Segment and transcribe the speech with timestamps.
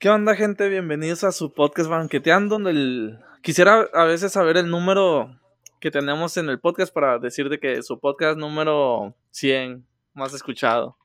[0.00, 0.68] ¿Qué onda, gente?
[0.70, 2.56] Bienvenidos a su podcast Banqueteando.
[2.70, 3.18] El...
[3.42, 5.38] Quisiera a veces saber el número
[5.78, 10.96] que tenemos en el podcast para decir de que su podcast número 100 más escuchado.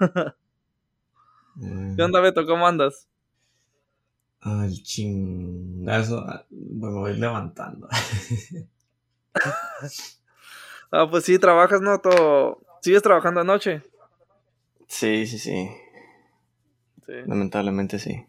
[0.00, 2.44] ¿Qué onda, Beto?
[2.44, 3.06] ¿Cómo andas?
[4.40, 6.26] Al chingazo.
[6.50, 7.86] Me voy levantando.
[10.90, 12.00] ah, pues sí, trabajas, ¿no?
[12.00, 12.60] Todo...
[12.80, 13.84] ¿Sigues trabajando anoche?
[14.88, 15.70] Sí, sí, sí.
[17.06, 18.26] Lamentablemente sí.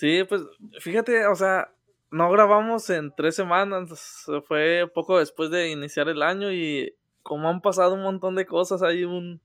[0.00, 0.40] Sí, pues
[0.78, 1.70] fíjate, o sea,
[2.10, 7.60] no grabamos en tres semanas, fue poco después de iniciar el año y como han
[7.60, 9.42] pasado un montón de cosas, hay un,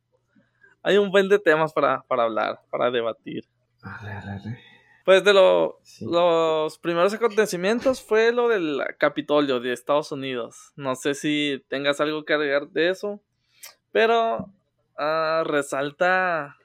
[0.81, 3.44] hay un buen de temas para, para hablar, para debatir.
[5.04, 10.72] Pues de lo, los primeros acontecimientos fue lo del Capitolio de Estados Unidos.
[10.78, 13.20] No sé si tengas algo que agregar de eso,
[13.92, 14.50] pero
[14.98, 16.56] uh, resalta,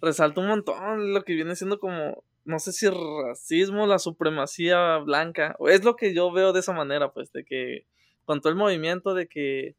[0.00, 5.56] resalta un montón lo que viene siendo como no sé si racismo, la supremacía blanca,
[5.68, 7.86] es lo que yo veo de esa manera, pues, de que
[8.24, 9.76] con todo el movimiento de que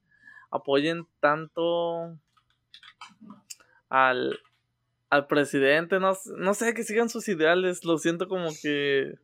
[0.52, 2.18] apoyen tanto
[3.90, 4.40] al,
[5.10, 9.16] al presidente, no, no sé, que sigan sus ideales, lo siento como que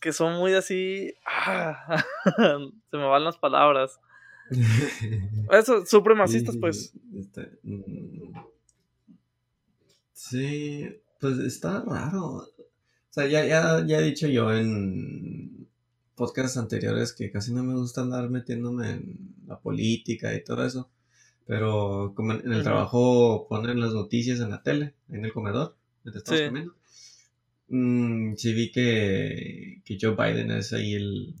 [0.00, 2.04] que son muy así, ah,
[2.90, 3.98] se me van las palabras.
[5.50, 6.92] Eso, supremacistas, pues.
[7.14, 8.36] Este, mm,
[10.12, 12.24] sí, pues está raro.
[12.24, 12.48] O
[13.10, 15.68] sea, ya, ya, ya he dicho yo en
[16.14, 20.88] podcasts anteriores que casi no me gusta andar metiéndome en la política y todo eso.
[21.44, 26.18] Pero como en, el trabajo ponen las noticias en la tele, en el comedor, donde
[26.18, 26.74] estamos comiendo.
[27.68, 31.34] Mm, sí vi que, que Joe Biden es ahí el,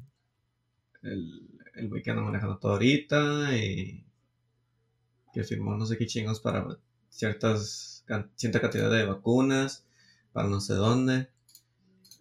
[1.02, 1.42] el,
[1.76, 4.04] el güey que anda manejando todo ahorita y
[5.32, 6.66] que firmó no sé qué chingos para
[7.08, 7.95] ciertas
[8.36, 9.86] cierta cantidad de vacunas
[10.32, 11.28] para no sé dónde.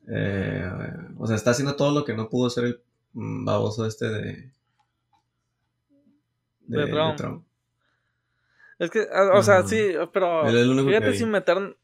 [0.07, 0.69] Eh,
[1.17, 2.81] o sea, está haciendo todo lo que no pudo hacer el
[3.13, 4.51] mm, baboso este de,
[6.61, 6.87] de,
[7.17, 7.45] Trump.
[8.77, 11.75] Es que, o sea, sí, pero fíjate sin meter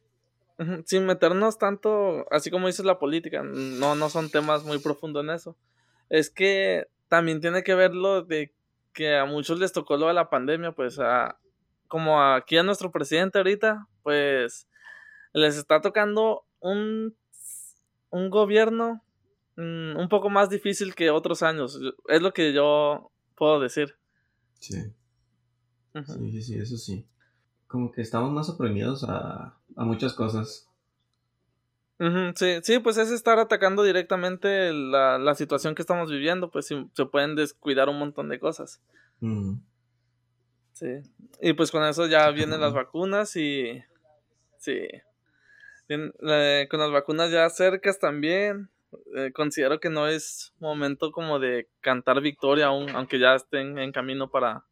[0.85, 5.31] sin meternos tanto, así como dices la política, no, no son temas muy profundos en
[5.31, 5.57] eso.
[6.09, 8.53] Es que también tiene que ver lo de
[8.93, 11.39] que a muchos les tocó lo de la pandemia, pues a,
[11.87, 14.67] como aquí a nuestro presidente ahorita, pues
[15.33, 17.15] les está tocando un,
[18.09, 19.03] un gobierno
[19.55, 21.79] mm, un poco más difícil que otros años.
[22.07, 23.95] Es lo que yo puedo decir.
[24.59, 24.93] Sí.
[26.05, 27.05] Sí, sí, eso sí.
[27.67, 30.69] Como que estamos más oprimidos a, a muchas cosas.
[32.35, 37.05] sí, sí, pues es estar atacando directamente la, la situación que estamos viviendo, pues se
[37.05, 38.81] pueden descuidar un montón de cosas.
[40.73, 41.01] Sí.
[41.41, 43.83] Y pues con eso ya vienen las vacunas y.
[44.61, 44.87] Sí.
[45.87, 48.69] con las vacunas ya cercas también.
[49.15, 53.91] Eh, considero que no es momento como de cantar victoria aún, aunque ya estén en
[53.91, 54.65] camino para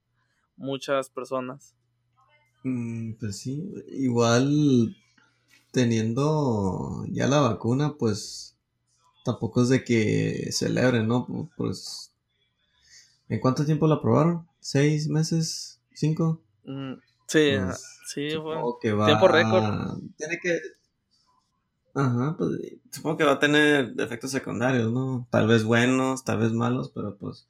[0.56, 1.76] muchas personas.
[2.64, 4.96] Mm, pues sí, igual
[5.72, 8.58] teniendo ya la vacuna, pues
[9.24, 11.50] tampoco es de que celebren, ¿no?
[11.56, 12.14] Pues,
[13.30, 14.48] ¿en cuánto tiempo la aprobaron?
[14.60, 15.82] ¿Seis meses?
[15.94, 16.42] ¿Cinco?
[16.66, 16.96] Mm,
[17.28, 18.78] sí, pues, sí, bueno.
[18.82, 20.00] Tiempo récord.
[20.18, 20.60] Tiene que.
[21.94, 22.52] Ajá, pues
[22.92, 25.28] supongo que va a tener efectos secundarios, ¿no?
[25.30, 27.48] Tal vez buenos, tal vez malos, pero pues.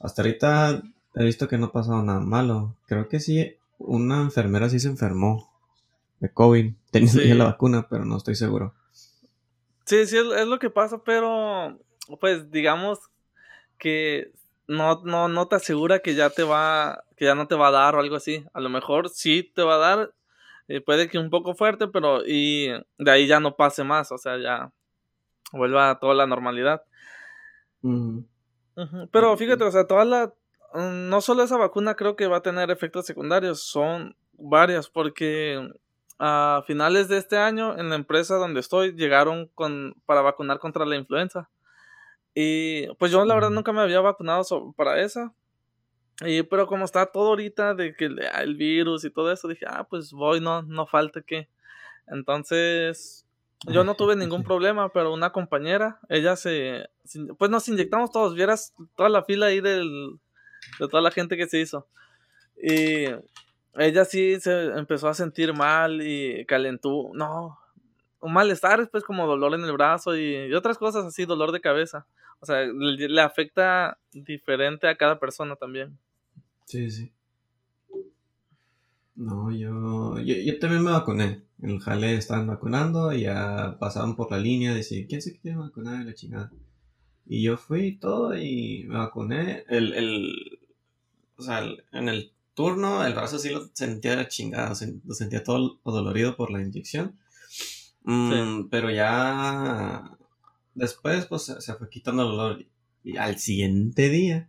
[0.00, 0.82] Hasta ahorita
[1.14, 2.76] he visto que no ha pasado nada malo.
[2.86, 5.50] Creo que sí, una enfermera sí se enfermó
[6.20, 6.74] de COVID.
[6.90, 8.74] Tenía la vacuna, pero no estoy seguro.
[9.84, 11.78] Sí, sí, es lo que pasa, pero
[12.20, 12.98] pues digamos
[13.78, 14.32] que
[14.66, 17.72] no, no, no te asegura que ya te va, que ya no te va a
[17.72, 18.44] dar o algo así.
[18.52, 20.14] A lo mejor sí te va a dar,
[20.68, 24.18] eh, puede que un poco fuerte, pero y de ahí ya no pase más, o
[24.18, 24.72] sea, ya
[25.52, 26.82] vuelva a toda la normalidad.
[29.12, 30.32] Pero fíjate, o sea, toda la,
[30.72, 35.70] mm, no solo esa vacuna creo que va a tener efectos secundarios, son varias, porque
[36.18, 40.86] a finales de este año en la empresa donde estoy llegaron con, para vacunar contra
[40.86, 41.50] la influenza.
[42.34, 45.32] Y pues yo la verdad nunca me había vacunado para esa.
[46.24, 49.66] Y, pero como está todo ahorita de que ah, el virus y todo eso, dije,
[49.68, 51.48] ah, pues voy, no, no falta que.
[52.06, 53.26] Entonces,
[53.66, 56.88] yo no tuve ningún problema, pero una compañera, ella se,
[57.38, 60.18] pues nos inyectamos todos, vieras toda la fila ahí del,
[60.78, 61.86] de toda la gente que se hizo.
[62.56, 63.06] Y
[63.74, 67.58] ella sí se empezó a sentir mal y calentó, no,
[68.20, 72.06] un malestar, pues como dolor en el brazo y otras cosas así, dolor de cabeza.
[72.44, 75.98] O sea, le, afecta diferente a cada persona también.
[76.66, 77.10] Sí, sí.
[79.16, 81.40] No, yo, yo, también me vacuné.
[81.62, 85.56] En el jale estaban vacunando y ya pasaban por la línea, decían, ¿quién se quiere
[85.56, 86.04] vacunar?
[86.04, 86.52] la chingada.
[87.24, 89.64] Y yo fui y todo y me vacuné.
[89.70, 90.58] El, el,
[91.38, 94.74] o sea, en el turno el brazo sí lo sentía chingada,
[95.06, 97.18] lo sentía todo dolorido por la inyección.
[98.02, 100.18] Mm, pero ya
[100.74, 102.64] después pues se fue quitando el dolor.
[103.02, 104.48] Y al siguiente día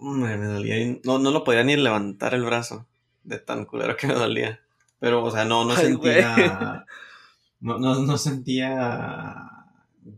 [0.00, 2.86] me, me dolía, no, no lo podía ni levantar el brazo
[3.24, 4.60] de tan culero que me dolía.
[5.00, 6.86] Pero, o sea, no, no sentía.
[7.60, 9.50] No, no, no, sentía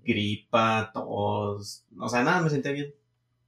[0.04, 1.84] gripa, tos.
[1.98, 2.94] O sea, nada, me sentía bien.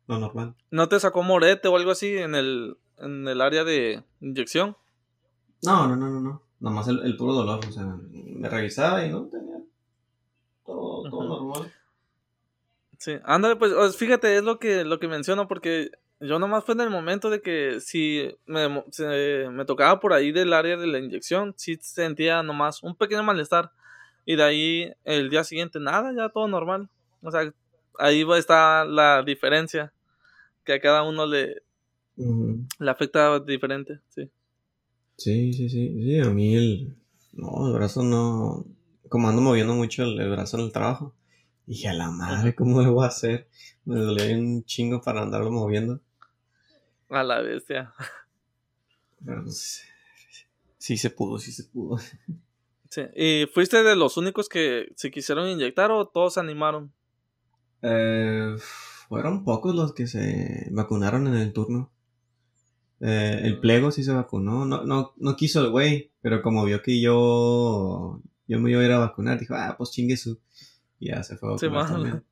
[0.06, 0.54] Lo normal.
[0.70, 4.76] ¿No te sacó morete o algo así en el, en el área de inyección?
[5.62, 6.42] No, no, no, no, no.
[6.60, 7.60] Nomás el, el puro dolor.
[7.66, 9.41] O sea, me revisaba y no tenía
[11.10, 11.72] todo, todo normal.
[12.98, 15.90] Sí, ándale, pues fíjate, es lo que, lo que menciono, porque
[16.20, 20.52] yo nomás fue en el momento de que si me, me tocaba por ahí del
[20.52, 23.72] área de la inyección, sí sentía nomás un pequeño malestar.
[24.24, 26.88] Y de ahí el día siguiente nada, ya todo normal.
[27.22, 27.52] O sea,
[27.98, 29.92] ahí está la diferencia.
[30.64, 31.62] Que a cada uno le,
[32.16, 34.30] le afecta diferente, sí.
[35.16, 36.02] Sí, sí, sí.
[36.04, 36.96] Sí, a mí el.
[37.32, 38.64] No, el brazo no.
[39.12, 41.14] Como ando moviendo mucho el, brazo en el trabajo.
[41.66, 43.46] Dije, a la madre, ¿cómo lo voy a hacer?
[43.84, 46.00] Me dolía un chingo para andarlo moviendo.
[47.10, 47.92] A la bestia.
[49.22, 49.44] Pero
[50.78, 51.98] sí se pudo, sí se pudo.
[52.88, 53.02] Sí.
[53.14, 56.90] ¿Y fuiste de los únicos que se quisieron inyectar o todos se animaron?
[57.82, 58.56] Eh,
[59.10, 61.92] fueron pocos los que se vacunaron en el turno.
[63.00, 64.64] Eh, el plego sí se vacunó.
[64.64, 68.22] No, no, no quiso el güey, pero como vio que yo,
[68.52, 70.38] yo me iba a ir a vacunar, dijo, ah, pues chingue su.
[71.00, 72.24] Y ya se fue a vacunar también.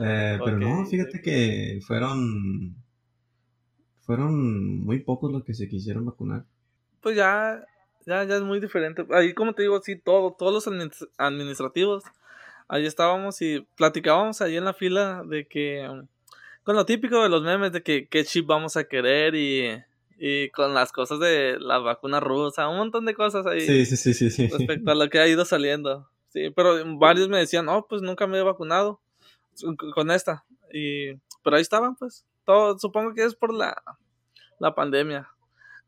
[0.00, 2.76] Eh, pero no, fíjate que fueron
[4.00, 6.46] fueron muy pocos los que se quisieron vacunar.
[7.02, 7.62] Pues ya,
[8.06, 9.04] ya, ya es muy diferente.
[9.10, 12.04] Ahí, como te digo, sí, todo, todos los administrativos,
[12.68, 15.86] ahí estábamos y platicábamos ahí en la fila de que,
[16.62, 19.78] con lo típico de los memes de que qué chip vamos a querer y,
[20.18, 23.60] y con las cosas de la vacuna rusa, un montón de cosas ahí.
[23.60, 24.48] Sí, sí, sí, sí, sí.
[24.48, 26.10] Respecto a lo que ha ido saliendo.
[26.30, 29.00] Sí, pero varios me decían, no, pues nunca me he vacunado
[29.94, 30.44] con esta.
[30.72, 32.26] Y, pero ahí estaban, pues
[32.78, 33.80] supongo que es por la,
[34.58, 35.28] la pandemia.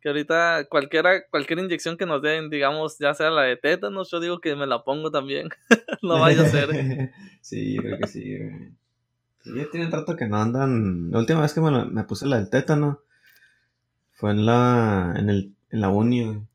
[0.00, 4.20] Que ahorita cualquiera, cualquier inyección que nos den, digamos, ya sea la de tétanos, yo
[4.20, 5.48] digo que me la pongo también.
[6.02, 6.70] no vaya a ser.
[7.42, 8.38] sí, creo que sí.
[9.44, 11.10] Ya tiene rato que no andan.
[11.10, 13.02] La última vez que me, me puse la del tétano
[14.20, 16.46] fue en la, en el, en la uni,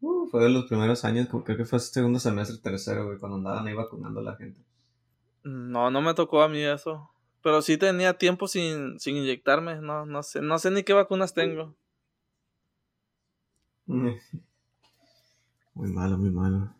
[0.00, 3.66] uh, fue de los primeros años, creo que fue segundo semestre, tercero, güey, cuando andaban
[3.66, 4.60] ahí vacunando a la gente.
[5.42, 7.10] No, no me tocó a mí eso.
[7.42, 11.34] Pero sí tenía tiempo sin, sin inyectarme, no, no sé, no sé ni qué vacunas
[11.34, 11.74] tengo.
[13.88, 16.74] Muy malo, muy malo.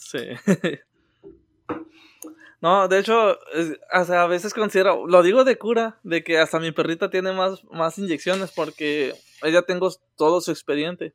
[0.00, 0.18] Sí.
[2.60, 3.38] no, de hecho,
[3.90, 7.98] a veces considero, lo digo de cura, de que hasta mi perrita tiene más, más
[7.98, 11.14] inyecciones porque ella tengo todo su expediente.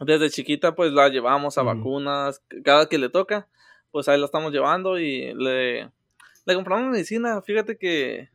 [0.00, 3.48] Desde chiquita pues la llevamos a vacunas, cada que le toca,
[3.90, 5.90] pues ahí la estamos llevando y le,
[6.46, 8.30] le compramos medicina, fíjate que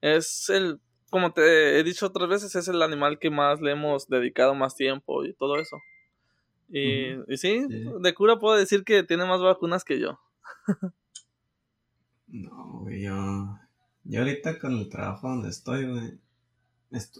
[0.00, 4.08] es el, como te he dicho otras veces, es el animal que más le hemos
[4.08, 5.76] dedicado más tiempo y todo eso.
[6.70, 10.18] Y, sí, de cura puedo decir que tiene más vacunas que yo.
[12.32, 13.58] no, güey, yo,
[14.04, 16.18] yo ahorita con el trabajo donde estoy, güey,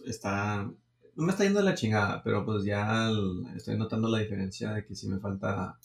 [0.07, 3.11] está, no me está yendo la chingada, pero pues ya
[3.55, 5.79] estoy notando la diferencia de que sí me falta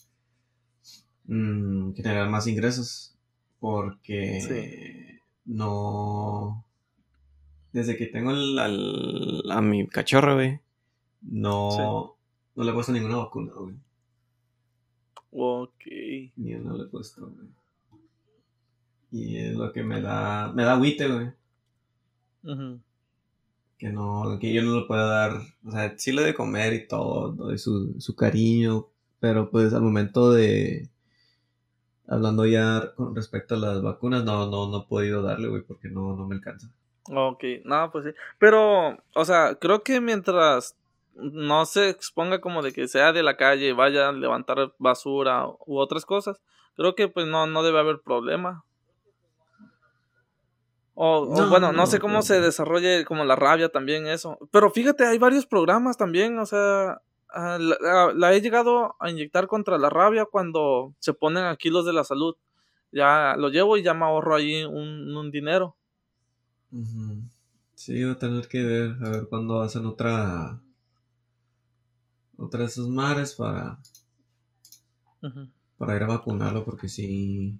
[1.26, 3.14] mm, generar más ingresos
[3.60, 6.64] porque no...
[7.70, 10.58] Desde que tengo a mi cachorro, güey,
[11.20, 12.16] no,
[12.56, 13.74] no le he puesto ninguna vacuna, güey.
[15.30, 15.84] Ok.
[16.36, 17.57] Ni no le he puesto, güey.
[19.10, 21.32] Y es lo que me da, me da agüite, güey.
[23.78, 25.32] Que no, que yo no le puedo dar,
[25.64, 28.86] o sea, sí le de comer y todo, doy su, su cariño,
[29.20, 30.88] pero pues al momento de,
[32.08, 35.88] hablando ya con respecto a las vacunas, no, no, no he podido darle, güey, porque
[35.88, 36.70] no, no me alcanza.
[37.10, 38.10] Ok, no, pues sí.
[38.38, 40.76] Pero, o sea, creo que mientras
[41.14, 45.78] no se exponga como de que sea de la calle, vaya a levantar basura u
[45.78, 46.40] otras cosas,
[46.76, 48.64] creo que pues no, no debe haber problema.
[51.00, 54.36] O, bueno, no, sé cómo se desarrolle como la rabia también eso.
[54.50, 57.00] Pero fíjate, hay varios programas también, o sea,
[57.30, 61.92] Ah, la, he llegado a inyectar contra la rabia cuando se ponen aquí los de
[61.92, 62.34] la salud.
[62.90, 65.76] Ya lo llevo y ya me ahorro ahí un, dinero.
[67.74, 70.60] Sí, voy a tener que ver, a ver cuándo hacen otra
[72.38, 73.78] otra de esas mares para,
[75.76, 77.58] para ir a vacunarlo porque sí,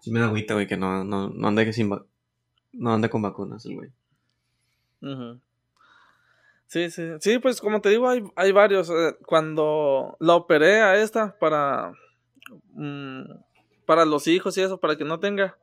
[0.00, 1.90] sí me da agüita, güey, que no, no, no ande sin
[2.72, 3.90] no ande con vacunas el güey.
[6.66, 8.90] Sí, sí, sí, pues como te digo, hay, hay varios.
[8.90, 11.92] Eh, cuando la operé a esta para,
[12.74, 13.22] mm,
[13.86, 15.56] para los hijos y eso, para que no tenga,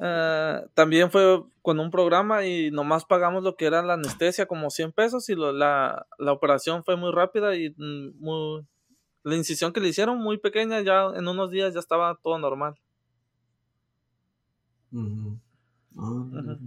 [0.00, 4.70] eh, también fue con un programa y nomás pagamos lo que era la anestesia, como
[4.70, 8.66] 100 pesos, y la, la, operación fue muy rápida y mm, muy,
[9.22, 12.74] la incisión que le hicieron muy pequeña, ya en unos días ya estaba todo normal.
[14.92, 16.58] Ah,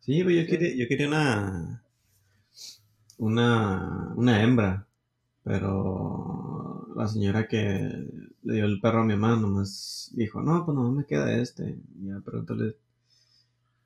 [0.00, 1.82] sí, yo quería, yo quería una,
[3.18, 4.86] una, una hembra,
[5.42, 7.58] pero la señora que
[8.42, 11.78] le dio el perro a mi mamá, nomás dijo, no, pues no me queda este.
[11.98, 12.76] Y ya pregúntale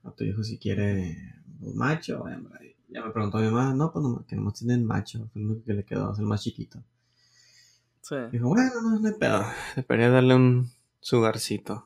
[0.05, 1.17] a tu hijo si quiere
[1.61, 2.59] un macho o hembra.
[2.89, 5.65] ya me preguntó mi mamá, no, pues no, que nomás tienen macho, fue el único
[5.65, 6.83] que le quedó, es el más chiquito.
[8.03, 8.17] Sí.
[8.33, 9.45] Dijo, bueno, no, no hay pedo,
[9.77, 11.85] debería darle un sugarcito.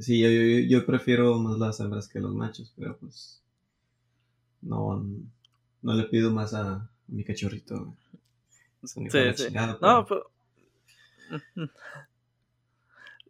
[0.00, 3.42] Sí, yo, yo, yo, prefiero más las hembras que los machos, pero pues
[4.62, 5.04] no,
[5.82, 7.94] no le pido más a, mi cachorrito.
[8.84, 9.06] Sí,
[9.36, 9.48] sí.
[9.80, 10.30] No, pero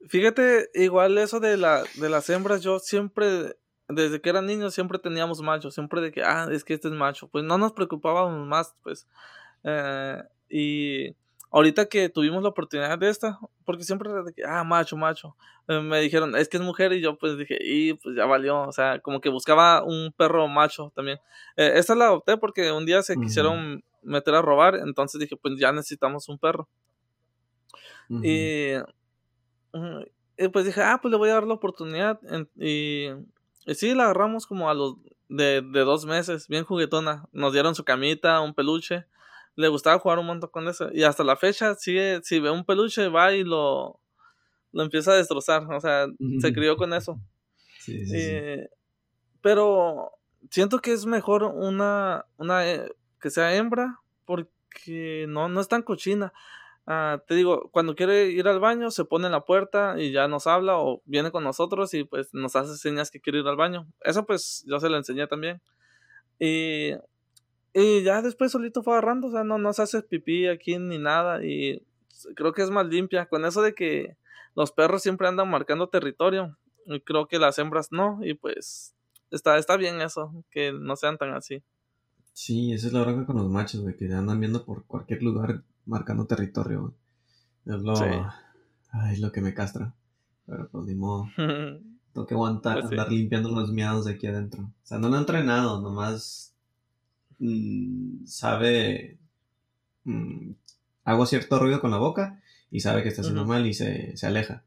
[0.09, 3.57] Fíjate, igual eso de, la, de las hembras, yo siempre,
[3.89, 6.95] desde que era niño, siempre teníamos machos, siempre de que, ah, es que este es
[6.95, 9.07] macho, pues no nos preocupábamos más, pues.
[9.65, 11.15] Eh, y
[11.53, 14.11] ahorita que tuvimos la oportunidad de esta, porque siempre
[14.47, 15.37] ah, macho, macho,
[15.69, 18.63] eh, me dijeron, es que es mujer, y yo pues dije, y pues ya valió,
[18.63, 21.19] o sea, como que buscaba un perro macho también.
[21.57, 25.59] Eh, esta la adopté porque un día se quisieron meter a robar, entonces dije, pues
[25.59, 26.69] ya necesitamos un perro
[28.23, 28.75] y,
[30.53, 32.21] pues dije, ah, pues le voy a dar la oportunidad.
[32.57, 33.09] Y,
[33.67, 34.97] y sí, la agarramos como a los
[35.29, 37.25] de, de, dos meses, bien juguetona.
[37.33, 39.07] Nos dieron su camita, un peluche.
[39.55, 40.91] Le gustaba jugar un montón con eso.
[40.93, 44.01] Y hasta la fecha, sigue, si ve un peluche, va y lo,
[44.73, 45.65] lo empieza a destrozar.
[45.73, 46.07] O sea,
[46.41, 47.21] se crió con eso.
[47.79, 48.39] Sí, sí,
[49.41, 50.13] Pero
[50.51, 52.89] siento que es mejor una, una eh,
[53.21, 56.33] que sea hembra porque no, no es tan cochina.
[56.87, 60.27] Ah, te digo, cuando quiere ir al baño, se pone en la puerta y ya
[60.27, 63.57] nos habla o viene con nosotros y pues nos hace señas que quiere ir al
[63.57, 63.87] baño.
[64.01, 65.61] Eso pues yo se lo enseñé también.
[66.41, 66.93] Y,
[67.75, 70.99] y ya después solito fue agarrando, o sea, no, no se hace pipí aquí ni
[70.99, 71.87] nada y
[72.35, 73.27] creo que es más limpia.
[73.27, 74.17] Con eso de que
[74.55, 78.95] los perros siempre andan marcando territorio y creo que las hembras no y pues
[79.31, 81.63] está, está bien eso, que no sean tan así.
[82.35, 85.65] Sí, esa es la bronca con los machos, de que andan viendo por cualquier lugar
[85.85, 86.95] marcando territorio.
[87.67, 87.95] Es lo,
[89.19, 89.95] lo que me castra.
[90.47, 91.29] Pero pues ni modo.
[92.13, 94.63] Tengo que aguantar, pues andar limpiando los miados de aquí adentro.
[94.65, 96.52] O sea, no lo he entrenado, nomás
[97.43, 99.19] mm, sabe.
[100.05, 100.53] Mm,
[101.05, 104.27] hago cierto ruido con la boca y sabe que está haciendo mal y se, se
[104.27, 104.65] aleja.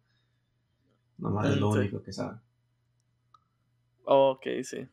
[1.17, 2.39] Nomás es lo único que sabe.
[4.03, 4.87] Ok, sí.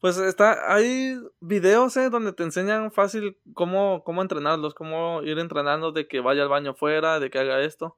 [0.00, 5.92] Pues está, hay videos eh, donde te enseñan fácil cómo, cómo entrenarlos, cómo ir entrenando
[5.92, 7.96] de que vaya al baño fuera, de que haga esto.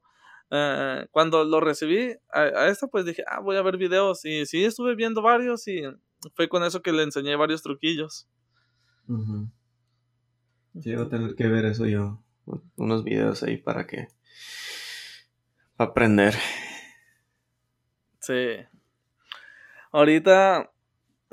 [0.51, 4.23] Eh, cuando lo recibí a, esto, pues dije, ah, voy a ver videos.
[4.23, 5.81] Y sí, estuve viendo varios y
[6.35, 8.27] fue con eso que le enseñé varios truquillos.
[9.07, 12.21] Sí, voy a tener que ver eso yo.
[12.75, 14.07] Unos videos ahí para que.
[15.77, 16.35] Para aprender.
[18.19, 18.57] Sí.
[19.91, 20.69] Ahorita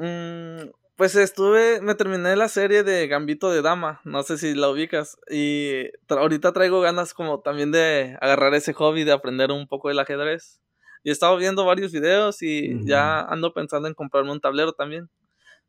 [0.03, 4.69] Mm, pues estuve, me terminé la serie de Gambito de Dama, no sé si la
[4.69, 9.89] ubicas, y ahorita traigo ganas como también de agarrar ese hobby de aprender un poco
[9.89, 10.61] del ajedrez.
[11.05, 15.11] Y he estado viendo varios videos y ya ando pensando en comprarme un tablero también.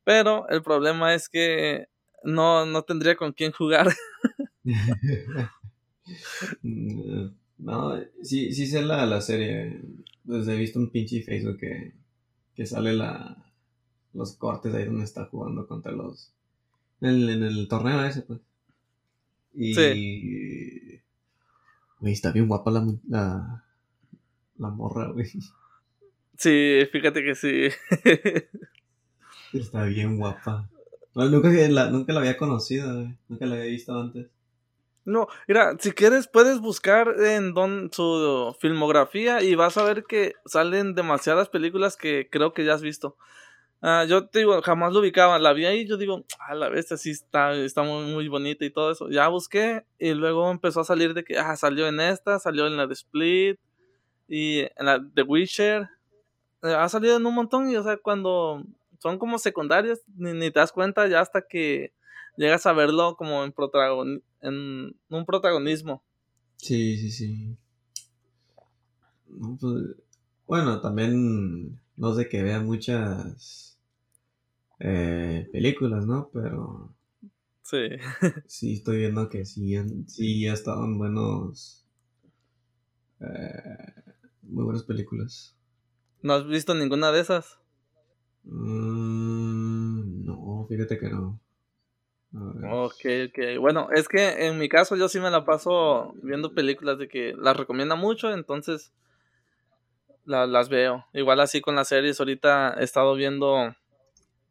[0.03, 1.87] Pero el problema es que
[2.23, 3.87] no, no tendría con quién jugar.
[7.57, 9.81] no, sí, sí sé la, la serie.
[10.25, 11.93] Pues he visto un pinche Facebook que,
[12.55, 13.43] que sale la,
[14.13, 16.33] los cortes ahí donde está jugando contra los.
[17.01, 18.39] En, el torneo ese, pues.
[19.53, 19.75] Y.
[19.75, 21.01] Sí.
[21.99, 23.65] Güey, está bien guapa la, la,
[24.57, 25.27] la morra, güey.
[26.37, 27.69] Sí, fíjate que sí.
[29.53, 30.69] está bien guapa.
[31.15, 33.07] Nunca, la, nunca la había conocido.
[33.27, 34.27] Nunca la había visto antes.
[35.05, 40.33] No, mira, si quieres puedes buscar en don, su filmografía y vas a ver que
[40.45, 43.17] salen demasiadas películas que creo que ya has visto.
[43.81, 46.89] Ah, yo te digo, jamás lo ubicaba, la vi ahí, yo digo, a la vez
[46.93, 49.09] así está, está muy, muy bonita y todo eso.
[49.09, 52.77] Ya busqué y luego empezó a salir de que, ah, salió en esta, salió en
[52.77, 53.59] la de Split
[54.29, 55.89] y en la de Witcher.
[56.61, 58.63] Eh, ha salido en un montón y, o sea, cuando
[59.03, 61.93] son como secundarias, ni, te das cuenta ya hasta que
[62.37, 63.53] llegas a verlo como en,
[64.39, 66.01] en un protagonismo.
[66.55, 67.57] Sí, sí, sí.
[69.59, 69.83] Pues,
[70.47, 73.77] bueno, también no sé que vea muchas
[74.79, 76.29] eh, películas, ¿no?
[76.31, 76.95] Pero
[77.63, 77.89] sí.
[78.47, 79.75] sí, estoy viendo que sí,
[80.07, 81.85] sí ha estado en buenos...
[83.19, 84.03] Eh,
[84.43, 85.57] muy buenas películas.
[86.21, 87.62] ¿No has visto ninguna de esas?
[88.43, 91.39] Mm, no, fíjate que no.
[92.35, 93.59] Ok, ok.
[93.59, 97.35] Bueno, es que en mi caso yo sí me la paso viendo películas de que
[97.37, 98.91] las recomienda mucho, entonces
[100.25, 101.05] las veo.
[101.13, 103.75] Igual así con las series, ahorita he estado viendo...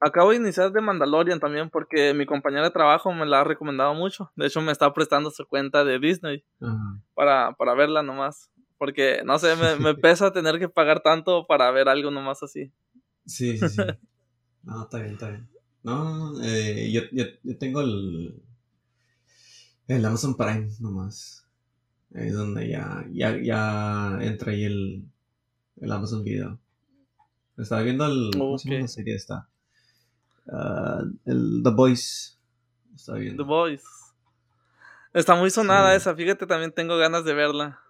[0.00, 3.94] Acabo de iniciar de Mandalorian también porque mi compañera de trabajo me la ha recomendado
[3.94, 4.32] mucho.
[4.34, 6.44] De hecho, me está prestando su cuenta de Disney
[7.14, 8.50] para, para verla nomás.
[8.78, 12.72] Porque, no sé, me, me pesa tener que pagar tanto para ver algo nomás así.
[13.26, 13.82] Sí, sí, sí.
[14.64, 15.48] No, está bien, está bien.
[15.82, 18.40] No, eh, yo, yo, yo, tengo el,
[19.88, 21.44] el Amazon Prime nomás.
[22.12, 25.04] Es donde ya, ya, ya entra ahí el,
[25.80, 26.60] el Amazon Video.
[27.56, 29.48] Estaba viendo el, ¿cómo se llama la serie esta?
[30.46, 32.34] Uh, el The Voice.
[32.94, 33.42] Estaba viendo.
[33.42, 33.84] The Voice.
[35.14, 37.80] Está muy sonada esa, fíjate, también tengo ganas de verla.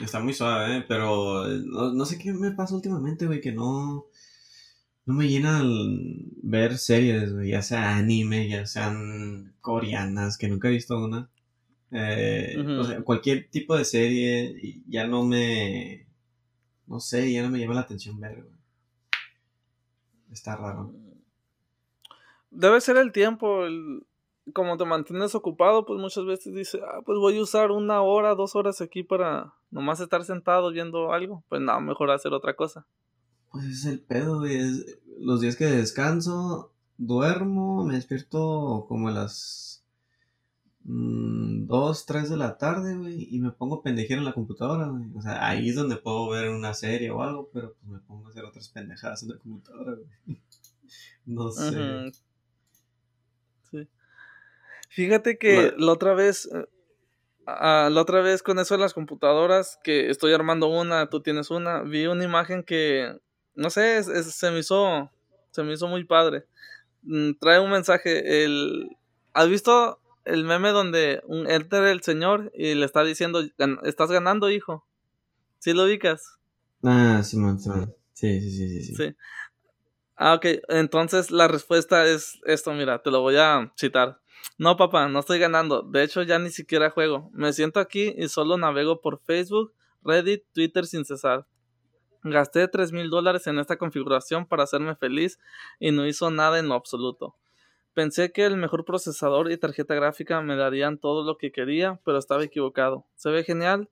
[0.00, 0.84] Está muy suave, ¿eh?
[0.88, 4.06] pero no, no sé qué me pasa últimamente, güey, que no
[5.10, 5.62] no me llena
[6.42, 11.28] ver series, ya sea anime, ya sean coreanas, que nunca he visto una.
[11.90, 16.06] Eh, o sea, cualquier tipo de serie ya no me.
[16.86, 18.46] No sé, ya no me llama la atención ver,
[20.30, 20.94] Está raro.
[22.50, 24.06] Debe ser el tiempo, el,
[24.52, 28.34] como te mantienes ocupado, pues muchas veces dices, ah, pues voy a usar una hora,
[28.34, 31.44] dos horas aquí para nomás estar sentado viendo algo.
[31.48, 32.86] Pues no, mejor hacer otra cosa.
[33.50, 34.58] Pues es el pedo, güey.
[35.18, 39.70] los días que descanso, duermo, me despierto como a las
[40.84, 45.04] 2, mm, 3 de la tarde, güey, y me pongo pendejero en la computadora, güey.
[45.14, 48.26] O sea, ahí es donde puedo ver una serie o algo, pero pues me pongo
[48.26, 50.40] a hacer otras pendejadas en la computadora, güey.
[51.26, 52.12] no sé.
[54.90, 56.66] Fíjate que la otra vez eh,
[57.46, 61.82] la otra vez con eso de las computadoras, que estoy armando una, tú tienes una,
[61.82, 63.18] vi una imagen que
[63.54, 65.10] no sé, se me hizo,
[65.50, 66.44] se me hizo muy padre.
[67.02, 68.96] Mm, trae un mensaje, el,
[69.32, 73.42] ¿has visto el meme donde un, entra el señor y le está diciendo,
[73.82, 74.86] estás ganando, hijo?
[75.58, 76.38] ¿Sí lo ubicas?
[76.82, 77.94] Ah, Simón, Simón.
[78.12, 79.16] Sí, sí, sí, sí, sí.
[80.16, 80.46] Ah, ok.
[80.68, 84.19] Entonces la respuesta es esto, mira, te lo voy a citar.
[84.58, 85.82] No, papá, no estoy ganando.
[85.82, 87.30] De hecho, ya ni siquiera juego.
[87.32, 89.72] Me siento aquí y solo navego por Facebook,
[90.02, 91.46] Reddit, Twitter sin cesar.
[92.22, 95.38] Gasté tres mil dólares en esta configuración para hacerme feliz
[95.78, 97.36] y no hizo nada en lo absoluto.
[97.94, 102.18] Pensé que el mejor procesador y tarjeta gráfica me darían todo lo que quería, pero
[102.18, 103.06] estaba equivocado.
[103.16, 103.88] Se ve genial,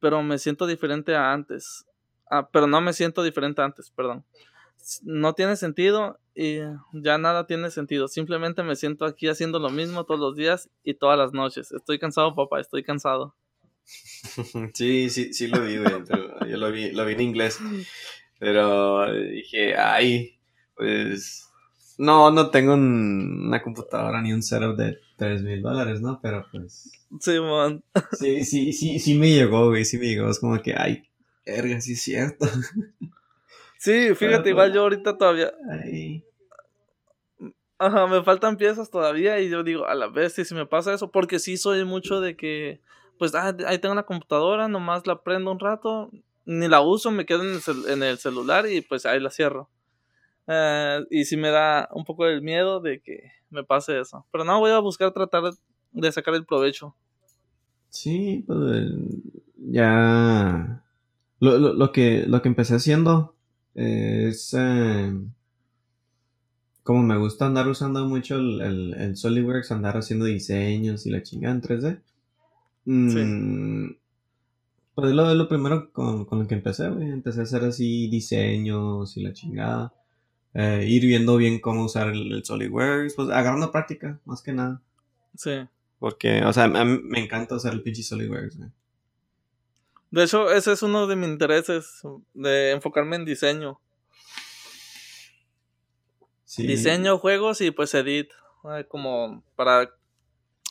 [0.00, 1.86] pero me siento diferente a antes.
[2.30, 4.24] Ah, pero no me siento diferente a antes, perdón.
[5.02, 6.58] No tiene sentido y
[6.92, 8.08] ya nada tiene sentido.
[8.08, 11.72] Simplemente me siento aquí haciendo lo mismo todos los días y todas las noches.
[11.72, 13.34] Estoy cansado, papá, estoy cansado.
[14.74, 15.92] Sí, sí, sí lo vi, güey.
[16.50, 17.58] Yo lo vi, lo vi en inglés.
[18.38, 20.38] Pero dije, ay,
[20.74, 21.48] pues.
[21.98, 26.20] No, no tengo una computadora ni un setup de 3 mil dólares, ¿no?
[26.20, 26.90] Pero pues.
[27.20, 27.82] Sí, man.
[28.12, 29.84] Sí, sí, sí, sí me llegó, güey.
[29.84, 30.28] Sí me llegó.
[30.28, 31.08] Es como que, ay,
[31.44, 32.46] erga, sí es cierto.
[33.86, 35.52] Sí, fíjate, igual yo ahorita todavía.
[37.78, 41.12] Ajá, me faltan piezas todavía y yo digo, a la vez, si me pasa eso,
[41.12, 42.80] porque sí soy mucho de que
[43.16, 46.10] pues ah, ahí tengo una computadora, nomás la prendo un rato,
[46.44, 49.70] ni la uso, me quedo en el, celular y pues ahí la cierro.
[50.48, 54.26] Eh, y sí me da un poco el miedo de que me pase eso.
[54.32, 55.44] Pero no, voy a buscar tratar
[55.92, 56.96] de sacar el provecho.
[57.88, 58.90] Sí, pues
[59.58, 60.82] ya
[61.38, 63.35] lo, que, lo que empecé haciendo
[63.76, 65.12] es eh,
[66.82, 71.22] como me gusta andar usando mucho el, el, el, SolidWorks, andar haciendo diseños y la
[71.22, 72.00] chingada en 3D.
[72.86, 73.90] Mm,
[74.94, 77.10] pues lo, lo primero con, con, lo que empecé, güey.
[77.10, 79.92] Empecé a hacer así diseños y la chingada.
[80.54, 83.14] Eh, ir viendo bien cómo usar el, SolidWorks.
[83.14, 84.80] Pues agarrando práctica, más que nada.
[85.36, 85.66] Sí.
[85.98, 88.70] Porque, o sea, a mí me encanta usar el pinche SolidWorks, güey.
[90.10, 92.02] De hecho, ese es uno de mis intereses,
[92.34, 93.80] de enfocarme en diseño.
[96.44, 96.66] Sí.
[96.66, 98.30] Diseño, juegos y pues edit.
[98.88, 99.90] Como para...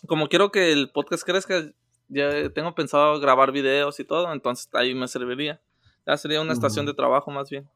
[0.07, 1.63] Como quiero que el podcast crezca,
[2.07, 5.61] ya tengo pensado grabar videos y todo, entonces ahí me serviría.
[6.05, 7.67] Ya sería una estación de trabajo más bien.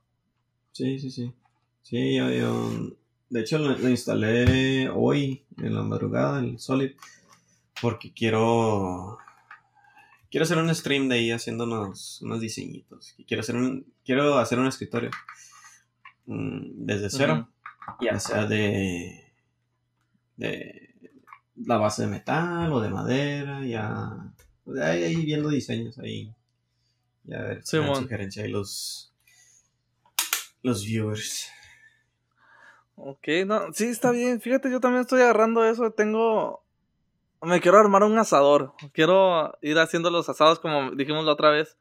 [0.72, 1.34] Sí, sí, sí.
[1.82, 2.28] Sí, yo,
[3.30, 6.92] De hecho, lo, instalé hoy en la madrugada, el Solid,
[7.82, 9.18] porque quiero
[10.30, 13.16] quiero hacer un stream de ahí haciendo unos, unos diseñitos.
[13.28, 15.12] Quiero hacer un quiero hacer un escritorio
[16.26, 17.50] mm, desde cero,
[18.02, 19.34] ya sea de
[20.38, 20.96] de
[21.56, 26.34] la base de metal o de madera, ya pues, ahí, viendo diseños ahí.
[27.26, 29.14] Ya ver, sí, sugerencia ahí los
[30.62, 31.50] los viewers.
[32.96, 34.42] Ok, no, sí, está bien.
[34.42, 35.92] Fíjate, yo también estoy agarrando eso.
[35.92, 36.64] Tengo.
[37.42, 38.74] Me quiero armar un asador.
[38.94, 41.78] Quiero ir haciendo los asados como dijimos la otra vez.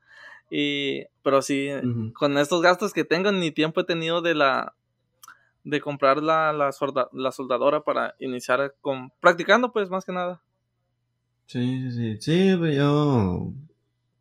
[0.50, 1.04] Y.
[1.22, 1.68] Pero sí,
[2.14, 4.74] con estos gastos que tengo, ni tiempo he tenido de la.
[5.64, 6.70] De comprar la, la,
[7.12, 9.10] la soldadora para iniciar con.
[9.20, 10.40] Practicando, pues, más que nada.
[11.46, 12.16] Sí, sí, sí.
[12.20, 13.52] Sí, yo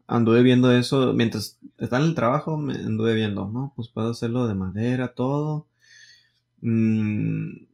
[0.08, 1.14] anduve viendo eso.
[1.14, 3.74] Mientras estaba en el trabajo, me anduve viendo, ¿no?
[3.76, 5.68] Pues puedo hacerlo de madera, todo
[6.62, 7.68] Mm,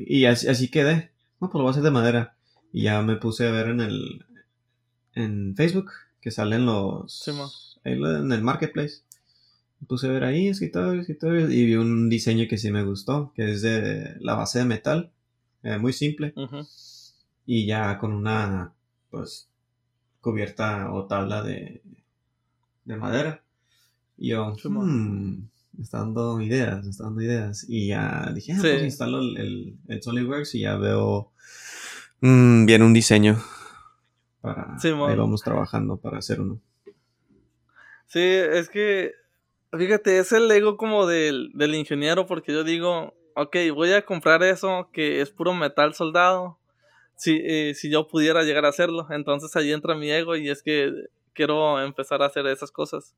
[0.00, 1.11] y así, así, quedé.
[1.42, 2.36] No, pues lo voy a hacer de madera.
[2.72, 4.24] Y ya me puse a ver en el
[5.14, 7.28] en Facebook que salen los
[7.82, 9.02] en el marketplace.
[9.80, 13.32] Me puse a ver ahí escritores, escritores y vi un diseño que sí me gustó,
[13.34, 15.10] que es de la base de metal,
[15.64, 16.32] eh, muy simple.
[17.44, 18.72] Y ya con una
[19.10, 19.48] pues
[20.20, 21.82] cubierta o tabla de,
[22.84, 23.42] de madera.
[24.16, 24.54] Y yo,
[25.72, 27.66] me está dando ideas, me está dando ideas.
[27.68, 31.32] Y ya dije, ah, pues instalo el, el, SolidWorks y ya veo
[32.20, 33.42] mm, bien un diseño.
[34.40, 36.60] Para, ahí vamos trabajando para hacer uno.
[38.06, 39.12] Sí, es que,
[39.72, 44.42] fíjate, es el ego como del, del ingeniero, porque yo digo, ok, voy a comprar
[44.42, 46.58] eso que es puro metal soldado.
[47.16, 50.62] Si, eh, si yo pudiera llegar a hacerlo, entonces ahí entra mi ego y es
[50.62, 50.92] que
[51.34, 53.14] quiero empezar a hacer esas cosas.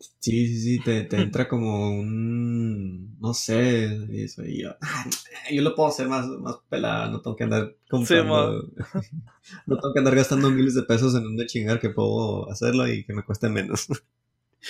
[0.00, 3.84] Sí, sí, sí, te, te entra como un, no sé,
[4.24, 5.04] eso, y yo, ah,
[5.52, 8.66] yo lo puedo hacer más, más pelada, no tengo que andar comprando,
[9.66, 12.88] no tengo que andar gastando miles de pesos en un de chingar que puedo hacerlo
[12.88, 13.88] y que me cueste menos.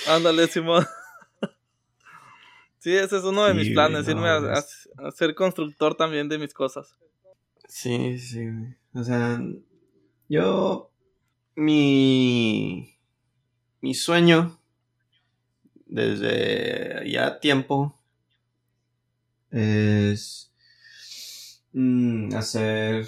[0.08, 0.84] Ándale, Simón.
[2.80, 4.64] Sí, ese es uno de mis planes, irme a,
[5.12, 6.98] ser constructor también de mis cosas.
[7.68, 8.46] Sí, sí,
[8.94, 9.40] o sea,
[10.28, 10.90] yo,
[11.54, 12.98] mi,
[13.80, 14.59] mi sueño
[15.90, 17.98] desde ya tiempo
[19.50, 20.53] es
[21.72, 23.07] mm, hacer,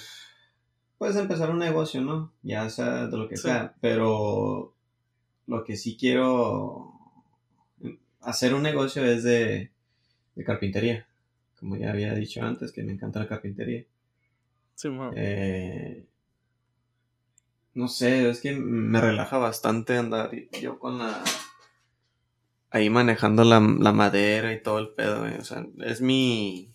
[0.99, 2.33] puedes empezar un negocio, ¿no?
[2.42, 4.75] Ya sea de lo que sea, pero
[5.47, 6.92] lo que sí quiero
[8.21, 9.71] hacer un negocio es de,
[10.45, 11.07] carpintería,
[11.59, 13.85] como ya había dicho antes, que me encanta la carpintería.
[14.75, 16.05] Sí, eh,
[17.75, 21.23] no sé, es que me relaja bastante andar yo con la
[22.72, 26.72] ahí manejando la, madera y todo el pedo, O sea, es mi...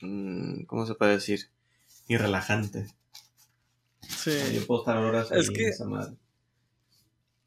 [0.00, 1.50] Mm, ¿Cómo se puede decir?
[2.08, 2.86] Mi relajante.
[4.08, 4.32] Sí.
[4.54, 6.16] yo puedo estar horas es que, esa madre.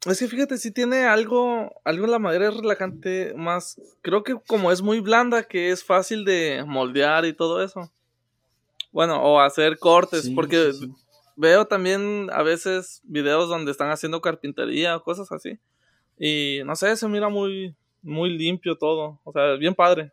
[0.06, 4.36] Es que fíjate, si tiene algo, algo en la madera es relajante más, creo que
[4.46, 7.92] como es muy blanda, que es fácil de moldear y todo eso.
[8.92, 10.72] Bueno, o hacer cortes, porque
[11.36, 15.58] veo también a veces videos donde están haciendo carpintería o cosas así.
[16.18, 19.20] Y no sé, se mira muy, muy limpio todo.
[19.24, 20.12] O sea, bien padre.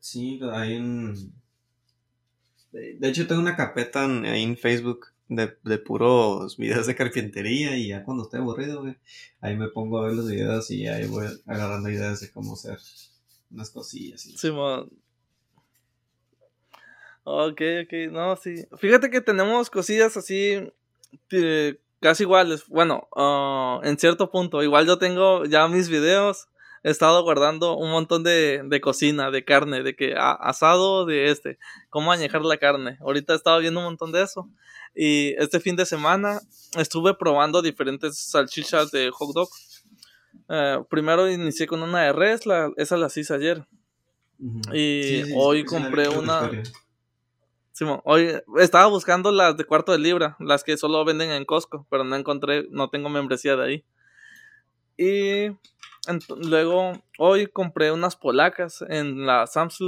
[0.00, 1.32] Sí, hay un...
[2.72, 7.88] De hecho, tengo una carpeta ahí en Facebook de, de, puros videos de carpintería y
[7.88, 8.84] ya cuando estoy aburrido,
[9.40, 12.78] ahí me pongo a ver los videos y ahí voy agarrando ideas de cómo hacer
[13.50, 14.26] unas cosillas.
[14.26, 14.36] Y...
[14.36, 14.88] Sí, man.
[17.22, 18.66] Ok, ok, no, sí.
[18.76, 20.70] Fíjate que tenemos cosillas así
[22.04, 22.66] casi iguales.
[22.68, 24.62] Bueno, ah, en cierto punto.
[24.62, 26.48] Igual yo tengo ya mis videos.
[26.82, 31.58] He estado guardando un montón de, de cocina, de carne, de que asado de este,
[31.88, 32.98] cómo añejar la carne.
[33.00, 34.50] Ahorita he estado viendo un montón de eso.
[34.94, 36.40] Y este fin de semana
[36.76, 39.48] estuve probando diferentes salchichas de hot dog.
[40.50, 43.66] Eh, primero inicié con una de res, la, esa la hice ayer.
[44.74, 46.50] Y hoy compré una.
[47.74, 48.28] Simón, hoy
[48.60, 52.14] estaba buscando las de cuarto de libra, las que solo venden en Costco, pero no
[52.14, 53.84] encontré, no tengo membresía de ahí.
[54.96, 55.56] Y
[56.48, 59.80] luego hoy compré unas polacas en la Sam's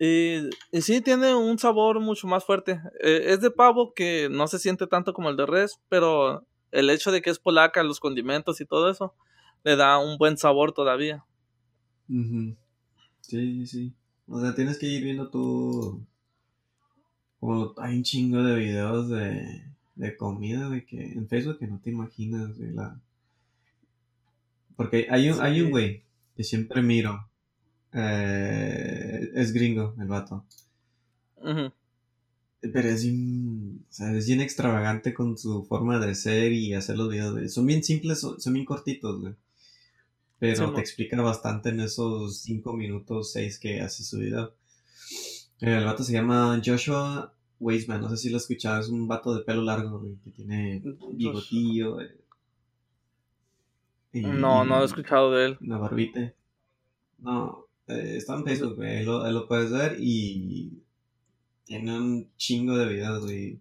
[0.00, 2.80] Y, y, sí, tiene un sabor mucho más fuerte.
[3.00, 6.90] Eh, es de pavo que no se siente tanto como el de res, pero el
[6.90, 9.14] hecho de que es polaca, los condimentos y todo eso,
[9.62, 11.24] le da un buen sabor todavía.
[13.20, 13.94] Sí, sí.
[14.26, 16.04] O sea, tienes que ir viendo tu,
[17.42, 19.64] como hay un chingo de videos de,
[19.96, 23.00] de comida de que en Facebook que no te imaginas de la
[24.76, 26.04] porque hay un hay un güey
[26.36, 27.28] que siempre miro
[27.94, 30.46] Eh, es gringo, el vato.
[32.60, 36.96] Pero es bien, o sea, es bien extravagante con su forma de ser y hacer
[36.96, 37.52] los videos.
[37.52, 39.34] Son bien simples, son, bien cortitos, güey.
[40.38, 44.54] Pero te explica bastante en esos 5 minutos, 6 que hace su video.
[45.62, 49.32] El vato se llama Joshua Weisman, no sé si lo has escuchado, es un vato
[49.32, 52.00] de pelo largo, güey, que tiene bigotillo.
[52.00, 52.16] Eh,
[54.12, 55.58] no, no he escuchado de él.
[55.60, 56.34] Una barbita.
[57.18, 60.82] No, eh, está en Facebook, güey, ahí lo, puedes ver y
[61.62, 63.60] tiene un chingo de videos, güey.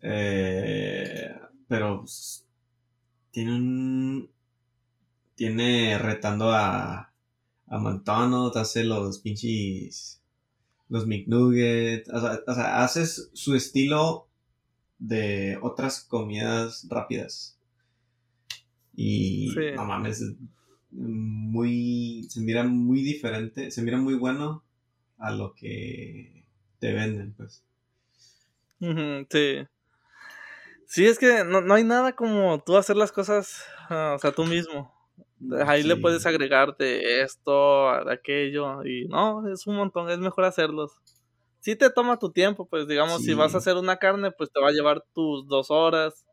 [0.00, 1.30] Eh,
[1.68, 2.46] pero pues,
[3.30, 4.30] tiene un...
[5.34, 7.12] Tiene retando a...
[7.66, 10.21] A te hace los pinches
[10.92, 14.28] los McNuggets, o sea, o sea, haces su estilo
[14.98, 17.58] de otras comidas rápidas.
[18.94, 20.22] Y no mames,
[20.90, 24.64] muy, se mira muy diferente, se mira muy bueno
[25.16, 26.44] a lo que
[26.78, 27.64] te venden, pues.
[29.30, 29.66] sí.
[30.86, 34.32] Sí, es que no, no, hay nada como tú hacer las cosas, ah, o sea,
[34.32, 34.92] tú mismo.
[35.66, 40.44] Ahí le puedes agregar de esto, de aquello, y no, es un montón, es mejor
[40.44, 40.92] hacerlos.
[41.60, 44.60] Si te toma tu tiempo, pues digamos, si vas a hacer una carne, pues te
[44.60, 46.26] va a llevar tus dos horas,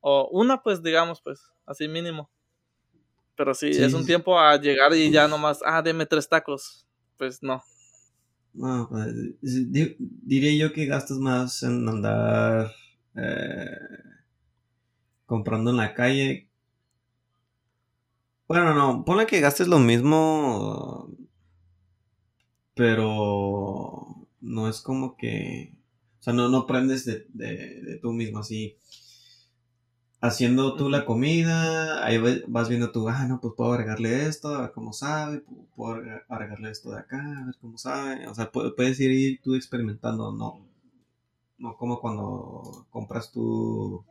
[0.00, 2.30] o una, pues digamos, pues así mínimo.
[3.36, 6.86] Pero sí, es un tiempo a llegar y ya nomás, ah, deme tres tacos,
[7.16, 7.62] pues no.
[8.54, 12.70] No, pues, diría yo que gastas más en andar
[13.16, 13.78] eh,
[15.24, 16.50] comprando en la calle
[18.52, 21.08] bueno, no, ponle que gastes lo mismo,
[22.74, 25.74] pero no es como que,
[26.20, 28.76] o sea, no, no aprendes de, de, tú mismo así.
[30.20, 34.60] Haciendo tú la comida, ahí vas viendo tú, ah, no, pues puedo agregarle esto, a
[34.60, 35.42] ver cómo sabe,
[35.74, 38.28] puedo agregarle esto de acá, a ver cómo sabe.
[38.28, 40.68] O sea, puedes ir tú experimentando, no,
[41.56, 44.04] no como cuando compras tú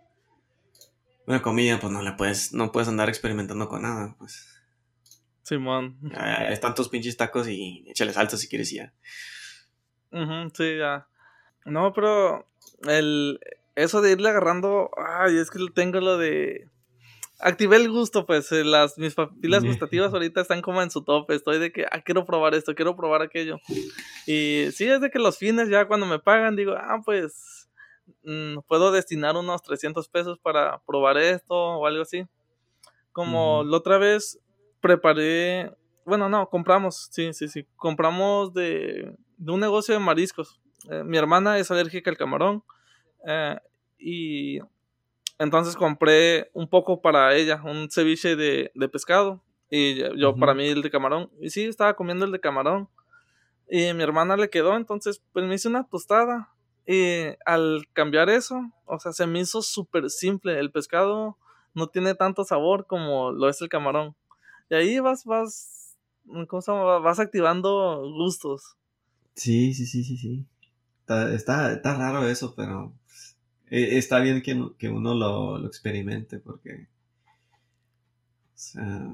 [1.27, 4.47] una comida, pues no le puedes, no puedes andar experimentando con nada, pues.
[5.43, 5.99] Simón.
[6.49, 8.93] están tus pinches tacos y échale salsa si quieres ya.
[10.53, 11.07] sí, ya.
[11.65, 12.47] No, pero
[12.87, 13.39] el
[13.75, 16.69] eso de irle agarrando, ay, es que tengo lo de
[17.41, 21.35] activé el gusto, pues eh, las mis papilas gustativas ahorita están como en su tope,
[21.35, 23.59] estoy de que ah, quiero probar esto, quiero probar aquello.
[24.27, 27.60] Y sí es de que los fines ya cuando me pagan digo, ah, pues
[28.67, 32.25] puedo destinar unos 300 pesos para probar esto o algo así.
[33.11, 34.39] Como la otra vez
[34.79, 35.71] preparé,
[36.05, 40.61] bueno, no, compramos, sí, sí, sí, compramos de, de un negocio de mariscos.
[40.89, 42.63] Eh, mi hermana es alérgica al camarón
[43.27, 43.57] eh,
[43.99, 44.59] y
[45.37, 50.67] entonces compré un poco para ella, un ceviche de, de pescado y yo para mí
[50.67, 51.31] el de camarón.
[51.39, 52.89] Y sí, estaba comiendo el de camarón
[53.69, 56.49] y mi hermana le quedó, entonces pues me hice una tostada
[56.85, 60.59] y al cambiar eso, o sea, se me hizo súper simple.
[60.59, 61.37] El pescado
[61.73, 64.15] no tiene tanto sabor como lo es el camarón.
[64.69, 65.97] Y ahí vas, vas.
[66.23, 68.77] Vas activando gustos.
[69.35, 70.45] Sí, sí, sí, sí, sí.
[71.07, 72.93] Está, está, raro eso, pero
[73.69, 76.87] e, está bien que, que uno lo, lo, experimente porque...
[78.53, 79.13] O sea,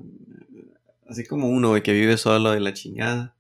[1.09, 3.36] así como uno que vive solo en la chingada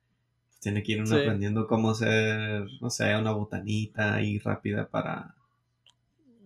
[0.59, 5.35] tiene que ir uno aprendiendo cómo hacer, no sé, una botanita ahí rápida para,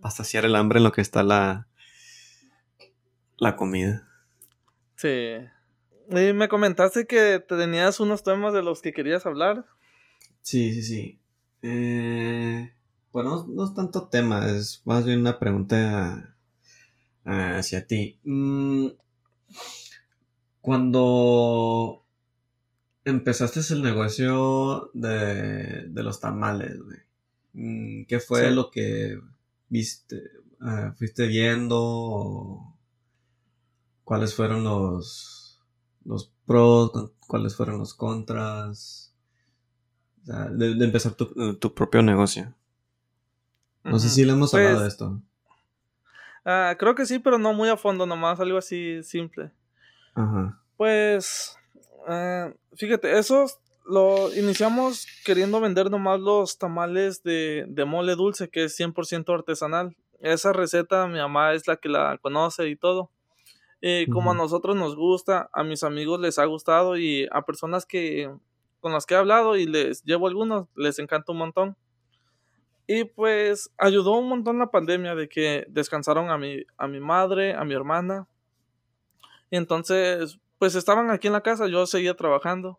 [0.00, 1.66] para saciar el hambre en lo que está la,
[3.38, 4.08] la comida.
[4.96, 5.36] Sí.
[6.10, 9.66] Y me comentaste que te tenías unos temas de los que querías hablar.
[10.42, 11.18] Sí, sí, sí.
[11.62, 12.72] Eh,
[13.12, 16.36] bueno, no, es tanto tema, es más bien una pregunta
[17.24, 18.18] hacia ti.
[18.24, 18.88] Mm,
[20.60, 22.01] cuando
[23.04, 26.98] empezaste el negocio de, de los tamales, güey.
[27.54, 29.20] Mm, ¿Qué fue lo que
[29.68, 30.22] viste,
[30.60, 32.76] ah, fuiste viendo?
[34.04, 35.60] ¿Cuáles fueron los,
[36.04, 37.12] los pros?
[37.26, 39.12] ¿Cuáles fueron los contras?
[40.24, 42.54] de, empezar tu, tu, propio negocio.
[43.84, 45.20] No sé si le hemos hablado de pues, esto.
[46.44, 49.50] Ah, creo que sí, pero no muy a fondo, nomás algo así simple.
[50.14, 50.60] Ajá.
[50.76, 51.56] Pues
[52.08, 53.46] eh, fíjate, eso
[53.84, 59.96] lo iniciamos queriendo vender nomás los tamales de, mole dulce, que es 100% artesanal.
[60.20, 63.10] Esa receta mi mamá es la que la conoce y todo.
[63.80, 67.84] Y como a nosotros nos gusta, a mis amigos les ha gustado y a personas
[67.84, 68.30] que
[68.80, 71.76] con las que he hablado y les llevo algunos, les encanta un montón.
[72.86, 77.54] Y pues ayudó un montón la pandemia de que descansaron a mi, a mi madre,
[77.54, 78.28] a mi hermana.
[79.50, 82.78] Y entonces pues estaban aquí en la casa, yo seguía trabajando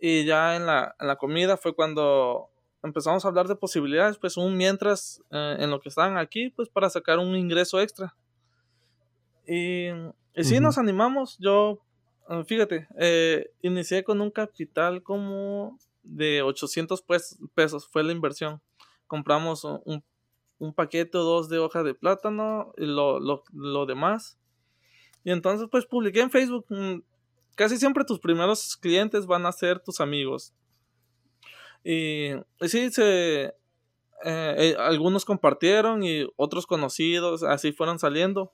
[0.00, 2.50] y ya en la, en la comida fue cuando
[2.82, 6.68] empezamos a hablar de posibilidades, pues un mientras eh, en lo que estaban aquí, pues
[6.68, 8.16] para sacar un ingreso extra.
[9.46, 9.90] Y,
[10.34, 11.38] y sí, nos animamos.
[11.38, 11.78] Yo,
[12.28, 17.00] eh, fíjate, eh, inicié con un capital como de 800
[17.54, 18.60] pesos, fue la inversión.
[19.06, 20.02] Compramos un,
[20.58, 24.36] un paquete o dos de hoja de plátano y lo, lo, lo demás.
[25.24, 26.66] Y entonces, pues publiqué en Facebook.
[26.68, 27.00] Mm,
[27.54, 30.54] casi siempre tus primeros clientes van a ser tus amigos.
[31.82, 33.54] Y, sí, se, eh,
[34.24, 38.52] eh, algunos compartieron y otros conocidos, así fueron saliendo.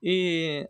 [0.00, 0.64] Y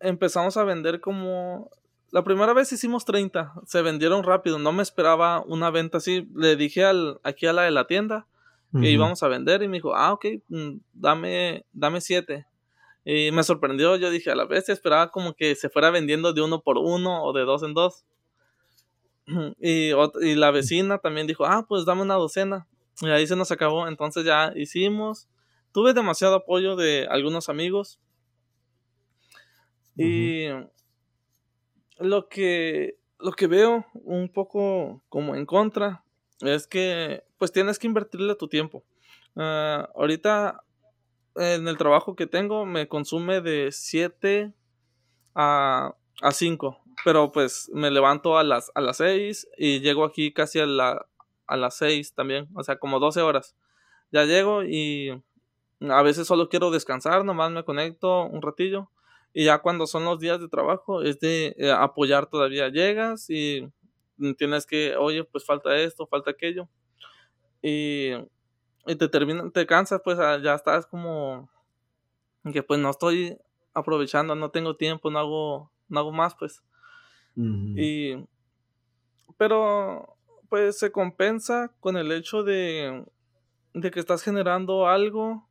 [0.00, 1.70] empezamos a vender como...
[2.10, 6.28] La primera vez hicimos 30, se vendieron rápido, no me esperaba una venta así.
[6.34, 8.26] Le dije al, aquí a la de la tienda
[8.78, 12.46] que íbamos a vender y me dijo, ah, ok, mm, dame, dame 7.
[13.04, 16.40] Y me sorprendió, yo dije, a la vez esperaba como que se fuera vendiendo de
[16.40, 18.04] uno por uno o de dos en dos.
[19.60, 22.66] Y, y la vecina también dijo, ah, pues dame una docena.
[23.00, 23.88] Y ahí se nos acabó.
[23.88, 25.28] Entonces ya hicimos.
[25.72, 27.98] Tuve demasiado apoyo de algunos amigos.
[29.96, 30.48] Y
[31.98, 36.04] lo que, lo que veo un poco como en contra
[36.40, 38.84] es que pues tienes que invertirle tu tiempo.
[39.36, 40.62] Ah, ahorita
[41.36, 44.52] en el trabajo que tengo me consume de 7
[45.34, 50.32] a, a 5 pero pues me levanto a las, a las 6 y llego aquí
[50.32, 51.06] casi a, la,
[51.46, 53.56] a las 6 también, o sea, como 12 horas.
[54.10, 55.10] Ya llego y
[55.80, 58.88] a veces solo quiero descansar, nomás me conecto un ratillo
[59.32, 62.68] y ya cuando son los días de trabajo es de eh, apoyar todavía.
[62.68, 63.68] Llegas y
[64.36, 66.68] tienes que, oye, pues falta esto, falta aquello.
[67.62, 68.10] Y,
[68.86, 71.48] y te termina, te cansas, pues ah, ya estás como
[72.52, 73.38] que pues no estoy
[73.74, 76.62] aprovechando, no tengo tiempo, no hago, no hago más, pues.
[77.34, 78.26] Y,
[79.38, 80.16] pero,
[80.50, 83.06] pues se compensa con el hecho de,
[83.72, 85.48] de que estás generando algo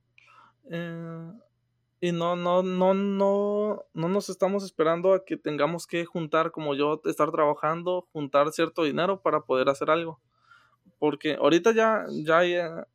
[0.70, 1.32] eh,
[2.00, 6.76] y no, no, no, no, no nos estamos esperando a que tengamos que juntar, como
[6.76, 10.20] yo, estar trabajando, juntar cierto dinero para poder hacer algo.
[11.00, 12.88] Porque ahorita ya, ya, ya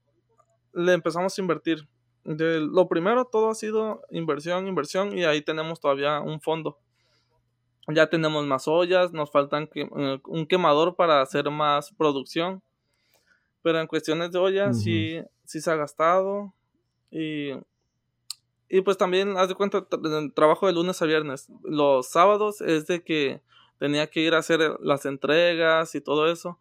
[0.77, 1.89] le empezamos a invertir.
[2.25, 6.79] De, lo primero, todo ha sido inversión, inversión, y ahí tenemos todavía un fondo
[7.95, 12.63] ya tenemos más ollas, nos faltan eh, un quemador para hacer más producción.
[13.63, 16.53] Pero en cuestiones de ollas sí, sí se ha gastado.
[17.11, 17.53] Y,
[18.69, 19.87] y pues también, haz de cuenta,
[20.35, 21.49] trabajo de lunes a viernes.
[21.63, 23.41] Los sábados es de que
[23.79, 26.59] tenía que ir a hacer las entregas y todo eso.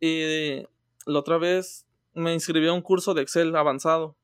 [0.00, 0.62] Y
[1.06, 1.86] la otra vez
[2.18, 4.16] me inscribí a un curso de Excel avanzado.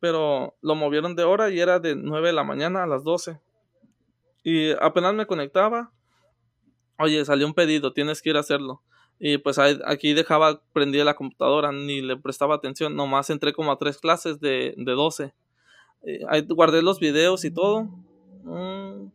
[0.00, 3.40] Pero lo movieron de hora y era de 9 de la mañana a las 12.
[4.42, 5.90] Y apenas me conectaba,
[6.98, 8.82] oye, salió un pedido, tienes que ir a hacerlo.
[9.18, 13.78] Y pues aquí dejaba prendida la computadora, ni le prestaba atención, nomás entré como a
[13.78, 15.32] tres clases de, de 12.
[16.28, 17.84] ahí guardé los videos y todo.
[18.42, 19.10] Mm,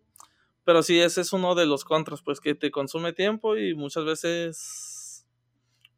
[0.63, 4.05] pero sí, ese es uno de los contras, pues que te consume tiempo y muchas
[4.05, 4.88] veces,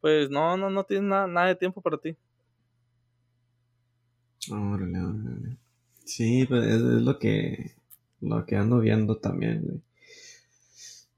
[0.02, 2.16] pues no, no, no tienes nada, de tiempo para ti.
[6.04, 7.72] Sí, pues es lo que
[8.22, 9.84] lo que ando viendo también,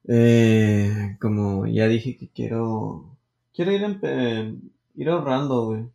[0.08, 3.18] eh, como ya dije que quiero,
[3.54, 4.00] quiero ir,
[4.96, 5.86] ir ahorrando, güey,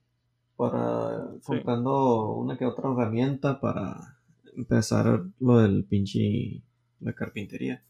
[0.56, 4.18] para comprando una que otra herramienta para
[4.56, 6.62] empezar lo del pinche,
[7.00, 7.82] la carpintería.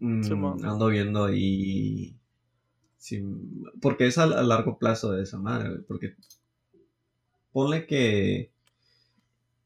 [0.00, 2.16] Mm, ando viendo ahí,
[3.80, 6.16] porque es a, largo plazo de esa madre, porque
[7.52, 8.52] ponle que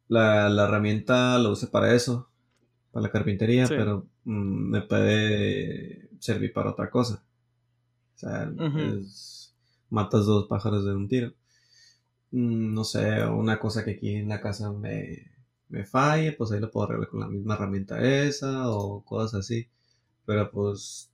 [0.08, 2.28] la, la herramienta lo use para eso,
[2.92, 7.22] para la carpintería, pero mm, me puede servir para otra cosa.
[8.14, 8.52] O sea,
[9.90, 11.32] matas dos pájaros de un tiro.
[12.32, 15.30] Mm, no sé, una cosa que aquí en la casa me,
[15.68, 19.68] me falle, pues ahí lo puedo arreglar con la misma herramienta esa o cosas así.
[20.26, 21.10] Pero pues,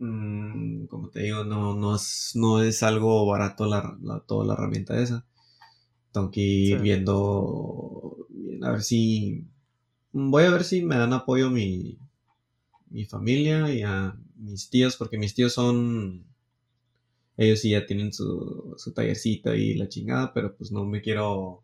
[0.00, 3.96] mm, como te digo, no, no, es, no es algo barato la,
[4.26, 5.24] toda la herramienta esa.
[6.12, 8.26] Tengo que ir viendo,
[8.62, 9.44] a ver si,
[10.12, 11.98] voy a ver si me dan apoyo mi,
[12.88, 16.24] mi familia y a mis tíos, porque mis tíos son,
[17.36, 21.62] ellos sí ya tienen su, su tallercito y la chingada, pero pues no me quiero,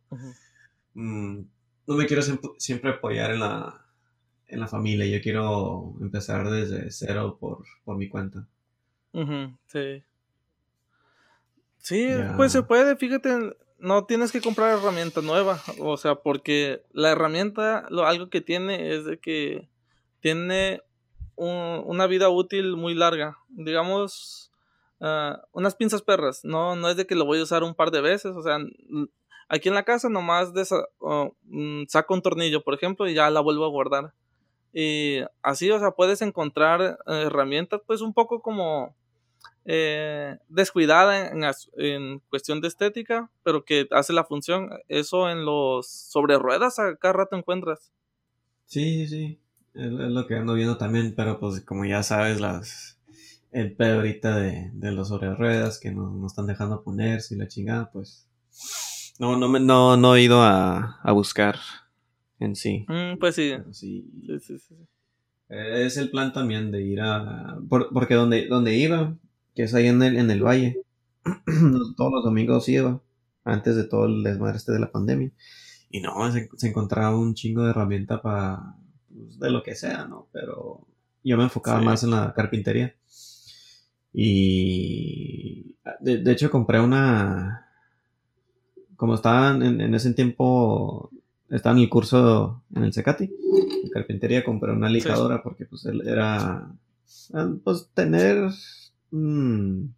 [0.95, 1.41] mm,
[1.89, 2.23] no me quiero
[2.59, 3.86] siempre, apoyar en la,
[4.49, 8.47] en la familia, yo quiero empezar desde cero por, por mi cuenta.
[9.67, 10.03] sí.
[11.79, 17.11] Sí, pues se puede, fíjate, no tienes que comprar herramienta nueva, o sea, porque la
[17.13, 19.69] herramienta, lo, algo que tiene es de que
[20.21, 20.83] tiene
[21.37, 23.39] una vida útil muy larga.
[23.49, 24.51] Digamos,
[25.01, 26.45] ah, unas pinzas perras.
[26.45, 28.35] No, no es de que lo voy a usar un par de veces.
[28.35, 28.59] O sea,
[29.49, 30.53] aquí en la casa nomás
[31.45, 34.13] mm, saco un tornillo, por ejemplo, y ya la vuelvo a guardar.
[34.79, 38.95] Y así, o sea, puedes encontrar herramientas, pues un poco como
[39.65, 41.45] eh, descuidada en,
[41.79, 44.69] en, cuestión de estética, pero que hace la función.
[44.89, 47.91] Eso en los sobre ruedas a cada rato encuentras.
[48.67, 49.41] Sí, sí,
[49.73, 53.01] es, lo que ando viendo también, pero pues como ya sabes, las
[53.53, 57.39] el pedo ahorita de, de los sobre ruedas que no, no están dejando ponerse y
[57.39, 58.29] la chingada, pues
[59.19, 61.57] no, no, me, no, no he ido a, a buscar
[62.39, 62.87] en sí.
[62.89, 63.53] Mm, pues sí.
[63.73, 64.11] sí.
[64.41, 64.75] Sí, sí,
[65.49, 67.59] Es el plan también de ir a...
[67.69, 69.17] porque donde, donde iba,
[69.55, 70.83] que es ahí en el, en el valle.
[71.97, 73.01] Todos los domingos iba,
[73.45, 75.33] antes de todo el desmadre este de la pandemia.
[75.91, 78.77] Y no, se, encontraba un chingo de herramienta para,
[79.09, 80.29] pues, de lo que sea, ¿no?
[80.33, 80.87] Pero
[81.25, 82.95] yo me enfocaba más en la carpintería.
[84.13, 87.69] Y de, hecho compré una,
[88.97, 91.11] como estaba en, en, ese tiempo,
[91.51, 96.73] estaba en el curso en el Secati, en carpintería, compré una lijadora porque pues era,
[97.65, 98.51] pues tener
[99.11, 99.89] Mm.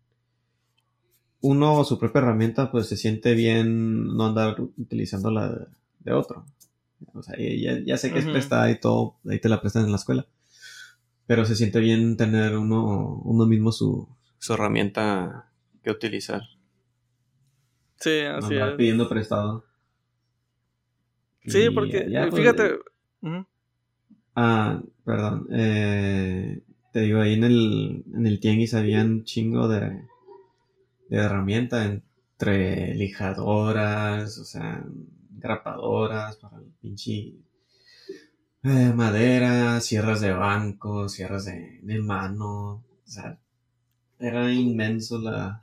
[1.41, 5.69] uno su propia herramienta, pues se siente bien no andar utilizando la
[6.01, 6.47] de, otro.
[7.15, 9.99] O sea, ya, sé que es prestada y todo, ahí te la prestan en la
[9.99, 10.27] escuela.
[11.27, 15.51] Pero se siente bien tener uno, uno mismo su, su herramienta
[15.83, 16.43] que utilizar.
[18.01, 18.75] Sí, así es.
[18.77, 19.65] pidiendo prestado.
[21.49, 22.79] Sí, porque pues, fíjate.
[24.35, 25.49] Ah, perdón.
[25.51, 30.05] Eh, te digo, ahí en el, en el tianguis había un chingo de,
[31.09, 34.85] de herramientas entre lijadoras, o sea,
[35.31, 37.35] grapadoras para el pinche
[38.63, 43.39] eh, madera, sierras de banco, sierras de, de, mano, o sea,
[44.19, 45.63] era inmenso la,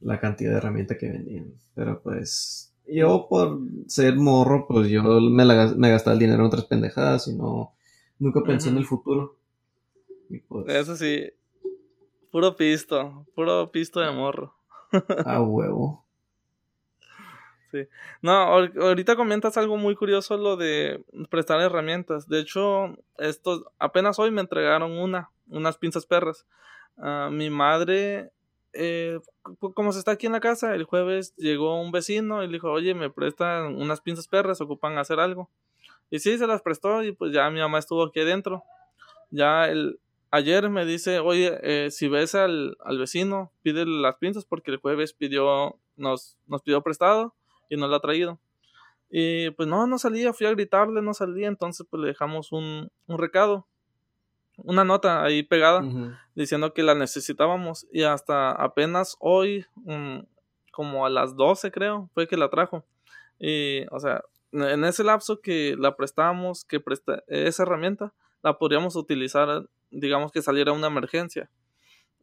[0.00, 1.52] la cantidad de herramientas que vendían.
[1.74, 6.64] Pero pues yo por ser morro, pues yo me, me gastaba el dinero en otras
[6.64, 7.74] pendejadas y no,
[8.18, 9.36] nunca pensé en el futuro.
[10.48, 11.30] Pues Eso sí.
[12.30, 13.26] Puro pisto.
[13.34, 14.54] Puro pisto de morro.
[15.24, 16.04] A huevo.
[17.70, 17.86] Sí.
[18.22, 22.26] No, ahorita comentas algo muy curioso lo de prestar herramientas.
[22.26, 26.46] De hecho, estos apenas hoy me entregaron una, unas pinzas perras.
[26.96, 28.32] Ah, mi madre,
[28.72, 29.20] eh,
[29.74, 32.70] como se está aquí en la casa, el jueves llegó un vecino y le dijo,
[32.70, 35.50] oye, me prestan unas pinzas perras, ocupan hacer algo.
[36.10, 38.62] Y sí, se las prestó y pues ya mi mamá estuvo aquí adentro.
[39.30, 40.00] Ya el,
[40.30, 44.78] ayer me dice, oye, eh, si ves al, al, vecino, pídele las pinzas porque el
[44.78, 47.34] jueves pidió, nos, nos pidió prestado
[47.68, 48.38] y no lo ha traído.
[49.10, 52.90] Y pues no, no salía, fui a gritarle, no salía, entonces pues le dejamos un,
[53.06, 53.66] un recado,
[54.58, 55.82] una nota ahí pegada,
[56.34, 60.20] diciendo que la necesitábamos y hasta apenas hoy, mm,
[60.72, 62.84] como a las 12 creo, fue que la trajo.
[63.38, 68.96] Y, o sea, en ese lapso que la prestamos, que presta esa herramienta, la podríamos
[68.96, 71.50] utilizar digamos que saliera una emergencia.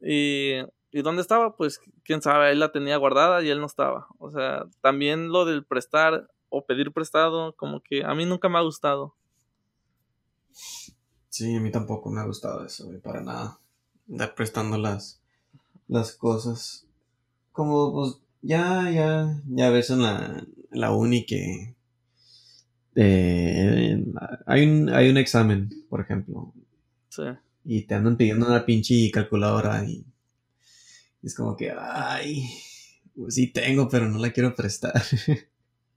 [0.01, 0.59] Y,
[0.91, 1.55] ¿Y dónde estaba?
[1.55, 4.07] Pues quién sabe, él la tenía guardada y él no estaba.
[4.17, 8.57] O sea, también lo del prestar o pedir prestado, como que a mí nunca me
[8.57, 9.15] ha gustado.
[11.35, 13.59] Sí, a mí tampoco me ha gustado eso, para nada.
[14.07, 15.19] Dar prestando las,
[15.87, 16.85] las cosas.
[17.51, 21.75] Como, pues, ya, ya, ya ves en la, la uni que
[22.95, 24.05] eh,
[24.45, 26.53] hay, un, hay un examen, por ejemplo.
[27.09, 27.23] Sí
[27.65, 30.05] y te andan pidiendo una pinche calculadora y,
[31.23, 32.47] es como que, ay,
[33.15, 34.93] pues sí tengo, pero no la quiero prestar.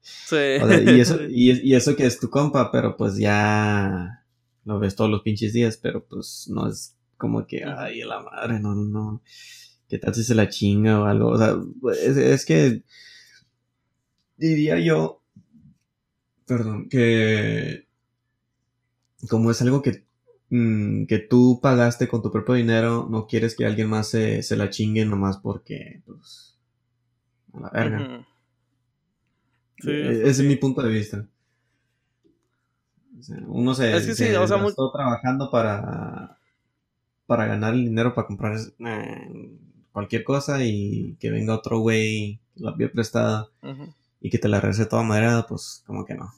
[0.01, 0.37] Sí.
[0.37, 4.25] y, eso, y, eso que es tu compa, pero pues ya
[4.69, 8.61] lo ves todos los pinches días, pero pues no es como que, ay, la madre,
[8.61, 9.23] no, no,
[9.89, 11.31] ¿qué tal si se la chinga o algo?
[11.31, 11.57] O sea,
[12.03, 12.83] es, es que
[14.37, 15.23] diría yo,
[16.47, 17.87] perdón, que
[19.29, 20.09] como es algo que
[20.51, 24.57] Mm, que tú pagaste con tu propio dinero, no quieres que alguien más se, se
[24.57, 26.59] la chingue nomás porque, pues,
[27.53, 28.27] a la verga.
[29.85, 31.29] E, ese es mi punto de vista.
[33.47, 34.17] Uno se, es
[34.93, 36.39] trabajando para,
[37.27, 39.59] para ganar el dinero para comprar eh,
[39.93, 43.49] cualquier cosa y que venga otro güey, la vía prestada
[44.21, 46.33] y que te la regrese toda madera, pues como que no.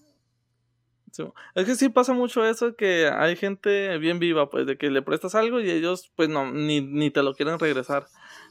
[1.54, 5.02] Es que sí pasa mucho eso que hay gente bien viva, pues, de que le
[5.02, 8.06] prestas algo y ellos, pues, no, ni, ni te lo quieren regresar.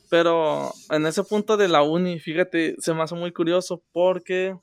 [0.10, 4.56] Pero en ese punto de la uni, fíjate, se me hace muy curioso porque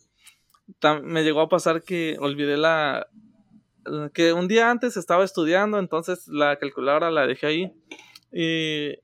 [1.03, 3.07] me llegó a pasar que olvidé la,
[4.13, 7.73] que un día antes estaba estudiando, entonces la calculadora la dejé ahí.
[8.33, 8.99] Y,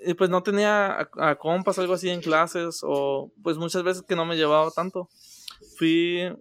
[0.00, 4.16] y pues no tenía a, compas, algo así en clases, o pues muchas veces que
[4.16, 5.08] no me llevaba tanto.
[5.76, 6.32] Fui,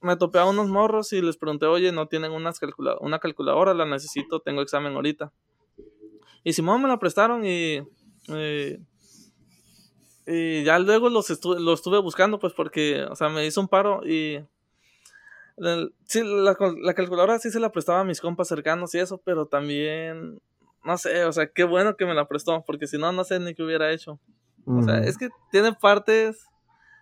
[0.00, 2.60] me topé a unos morros y les pregunté, oye, no tienen unas
[3.00, 5.32] una calculadora, la necesito, tengo examen ahorita.
[6.44, 7.82] Y Simón me la prestaron y,
[8.28, 8.78] eh,
[10.26, 14.06] y ya luego los, lo estuve buscando, pues porque, o sea, me hizo un paro
[14.06, 14.40] y
[16.04, 19.46] sí, la, la, calculadora sí se la prestaba a mis compas cercanos y eso, pero
[19.46, 20.40] también,
[20.84, 23.40] no sé, o sea, qué bueno que me la prestó, porque si no, no sé
[23.40, 24.18] ni qué hubiera hecho.
[24.66, 26.44] O sea, es que tiene partes,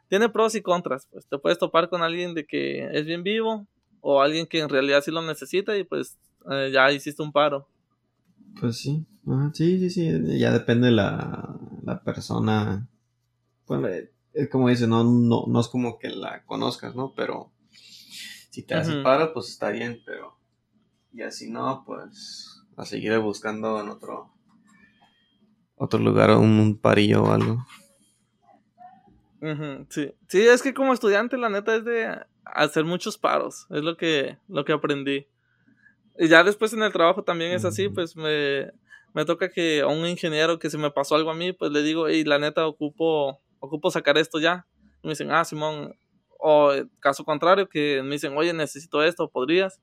[0.09, 3.67] tiene pros y contras, pues te puedes topar con alguien de que es bien vivo
[4.01, 6.17] o alguien que en realidad sí lo necesita y pues
[6.49, 7.67] eh, ya hiciste un paro.
[8.61, 9.05] Pues sí,
[9.53, 12.89] sí, sí, sí, ya depende la, la persona.
[13.67, 13.89] Bueno,
[14.33, 17.15] es como dice, no, no, no es como que la conozcas, ¿no?
[17.17, 17.51] Pero
[18.57, 20.35] si te hace paro, pues está bien, pero
[21.13, 24.33] y así no, pues a seguir buscando en otro
[25.75, 27.67] otro lugar, un, un parillo o algo.
[29.91, 30.11] sí.
[30.27, 34.39] sí, es que como estudiante la neta es de hacer muchos paros, es lo que,
[34.49, 35.27] lo que aprendí.
[36.19, 38.73] Y ya después en el trabajo también es así, pues me,
[39.13, 41.83] me toca que a un ingeniero que se me pasó algo a mí, pues le
[41.83, 44.67] digo, y la neta ocupo, ocupo sacar esto ya.
[45.03, 45.95] Y me dicen, ah, Simón,
[46.39, 49.80] o caso contrario, que me dicen, oye, necesito esto, ¿podrías?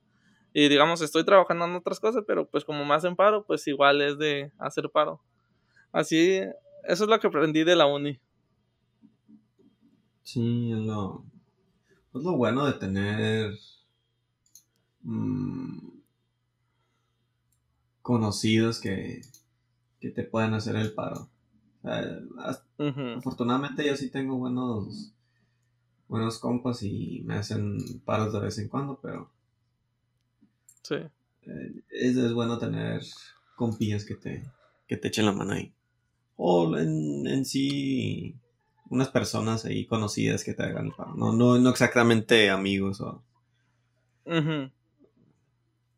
[0.52, 4.00] Y digamos, estoy trabajando en otras cosas, pero pues como me hacen paro, pues igual
[4.00, 5.20] es de hacer paro.
[5.90, 6.40] Así,
[6.84, 8.20] eso es lo que aprendí de la uni.
[10.22, 11.24] Sí, es lo,
[12.14, 13.54] es lo bueno de tener
[15.02, 15.88] mm,
[18.00, 19.22] conocidos que,
[20.00, 21.28] que te puedan hacer el paro.
[23.16, 25.13] Afortunadamente yo sí tengo buenos
[26.08, 29.30] buenos compas y me hacen paros de vez en cuando, pero.
[30.82, 30.96] Sí.
[30.96, 33.02] Eh, es, bueno tener
[33.56, 34.44] compillas que te,
[34.86, 35.72] que te echen la mano ahí.
[36.36, 38.36] O en, en sí,
[38.90, 41.14] unas personas ahí conocidas que te hagan el paro.
[41.14, 43.22] No, no, no exactamente amigos o.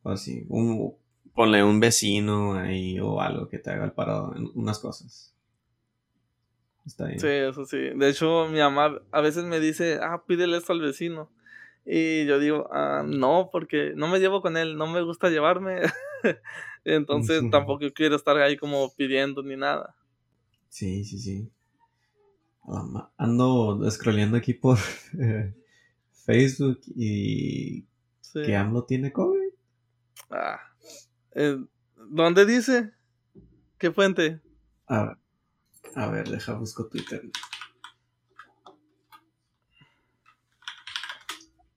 [0.02, 0.44] O así.
[0.48, 0.94] Un,
[1.34, 5.36] ponle un vecino ahí o algo que te haga el paro en unas cosas.
[6.87, 7.78] Sí, eso sí.
[7.95, 11.30] De hecho, mi mamá a veces me dice, ah, pídele esto al vecino.
[11.84, 15.82] Y yo digo, ah, no, porque no me llevo con él, no me gusta llevarme.
[16.84, 19.95] Entonces tampoco quiero estar ahí como pidiendo ni nada.
[20.68, 21.51] Sí, sí, sí.
[23.16, 24.78] ando scrolleando aquí por
[26.26, 27.87] Facebook y
[28.32, 29.53] que AMLO tiene COVID.
[30.30, 30.61] Ah,
[31.34, 31.59] eh,
[32.11, 32.93] ¿Dónde dice?
[33.78, 34.41] ¿Qué fuente?
[34.89, 35.16] Ah,
[35.95, 37.22] a ver, deja busco Twitter.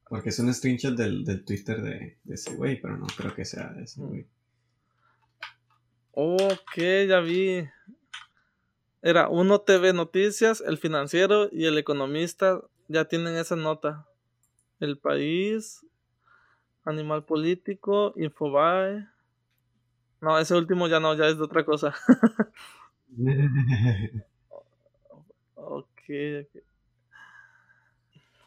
[0.09, 3.83] Porque es un screenshot del, Twitter de, ese güey, pero no creo que sea de
[3.83, 4.27] ese güey.
[6.11, 7.69] Ok, ya vi.
[9.01, 14.07] Era Uno TV Noticias, El Financiero y El Economista ya tienen esa nota.
[14.79, 15.85] El País,
[16.83, 19.07] Animal Político, Infobae.
[20.21, 21.93] No, ese último ya no, ya es de otra cosa.
[25.55, 25.87] ok,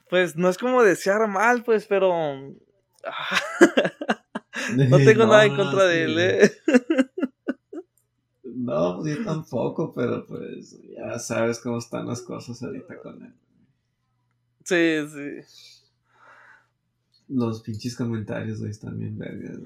[0.09, 2.11] Pues no es como desear mal, pues, pero.
[4.77, 6.53] no tengo nada en contra de él, ¿eh?
[8.45, 13.35] No, pues yo tampoco, pero pues ya sabes cómo están las cosas ahorita con él.
[14.65, 15.41] Sí, sí.
[17.29, 19.59] Los pinches comentarios, están bien vergas,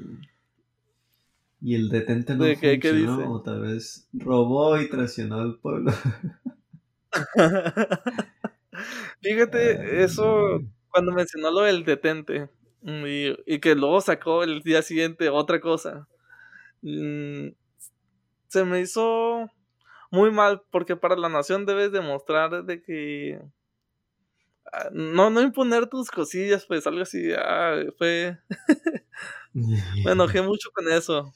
[1.61, 5.93] y el detente no ¿De qué, funcionó, o tal vez robó y traicionó al pueblo.
[9.23, 12.49] Fíjate, eso cuando mencionó lo del detente
[12.83, 13.05] mm,
[13.47, 16.07] y, que luego sacó el día siguiente otra cosa.
[16.83, 17.49] Mm,
[18.49, 19.51] se me hizo
[20.11, 23.41] muy mal porque para la nación debes demostrar de que
[24.73, 28.39] ah, no, no imponer tus cosillas, pues algo así, ah, fue...
[30.05, 31.33] me enojé mucho con eso.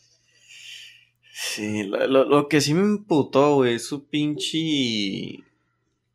[1.33, 5.45] Sí, lo, lo, que sí me imputó, güey, es su pinche.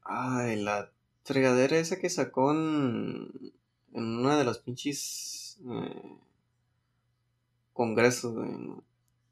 [0.04, 0.92] Ay, la
[1.24, 3.32] fregadera esa que sacó en,
[3.94, 5.60] en una de las pinches.
[5.68, 6.18] Eh,
[7.74, 8.52] congresos, güey.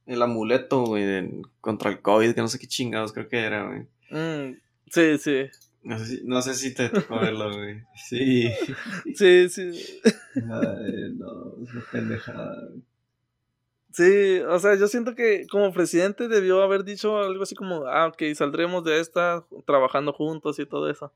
[0.05, 3.87] El amuleto, güey, contra el COVID, que no sé qué chingados creo que era, güey.
[4.11, 4.57] Mm,
[4.89, 5.45] sí, sí.
[5.81, 7.81] No sé, si, no sé si te tocó verlo, güey.
[7.95, 8.49] Sí.
[9.15, 10.01] Sí, sí.
[10.35, 12.81] Ay, no, es una pendejada, güey.
[13.93, 18.07] Sí, o sea, yo siento que como presidente debió haber dicho algo así como, ah,
[18.07, 21.13] ok, saldremos de esta trabajando juntos y todo eso.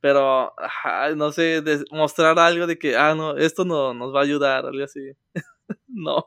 [0.00, 0.52] Pero,
[1.16, 1.62] no sé,
[1.92, 5.12] mostrar algo de que, ah, no, esto no nos va a ayudar, algo así.
[5.88, 6.26] no.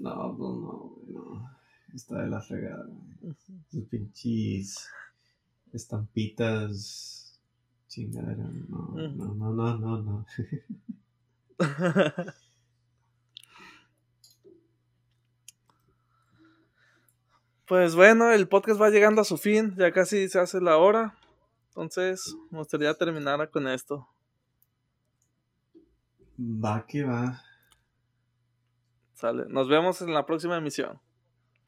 [0.00, 1.58] No, pues no, no.
[1.94, 2.88] Está de la fregada.
[3.70, 4.88] Sus pinches
[5.70, 7.38] estampitas.
[7.88, 8.44] Chingadera.
[8.68, 10.26] No, no, no, no, no, no.
[17.68, 21.14] Pues bueno, el podcast va llegando a su fin, ya casi se hace la hora.
[21.68, 24.08] Entonces, me gustaría terminar con esto.
[26.40, 27.42] Va que va.
[29.12, 29.44] Sale.
[29.48, 30.98] Nos vemos en la próxima emisión.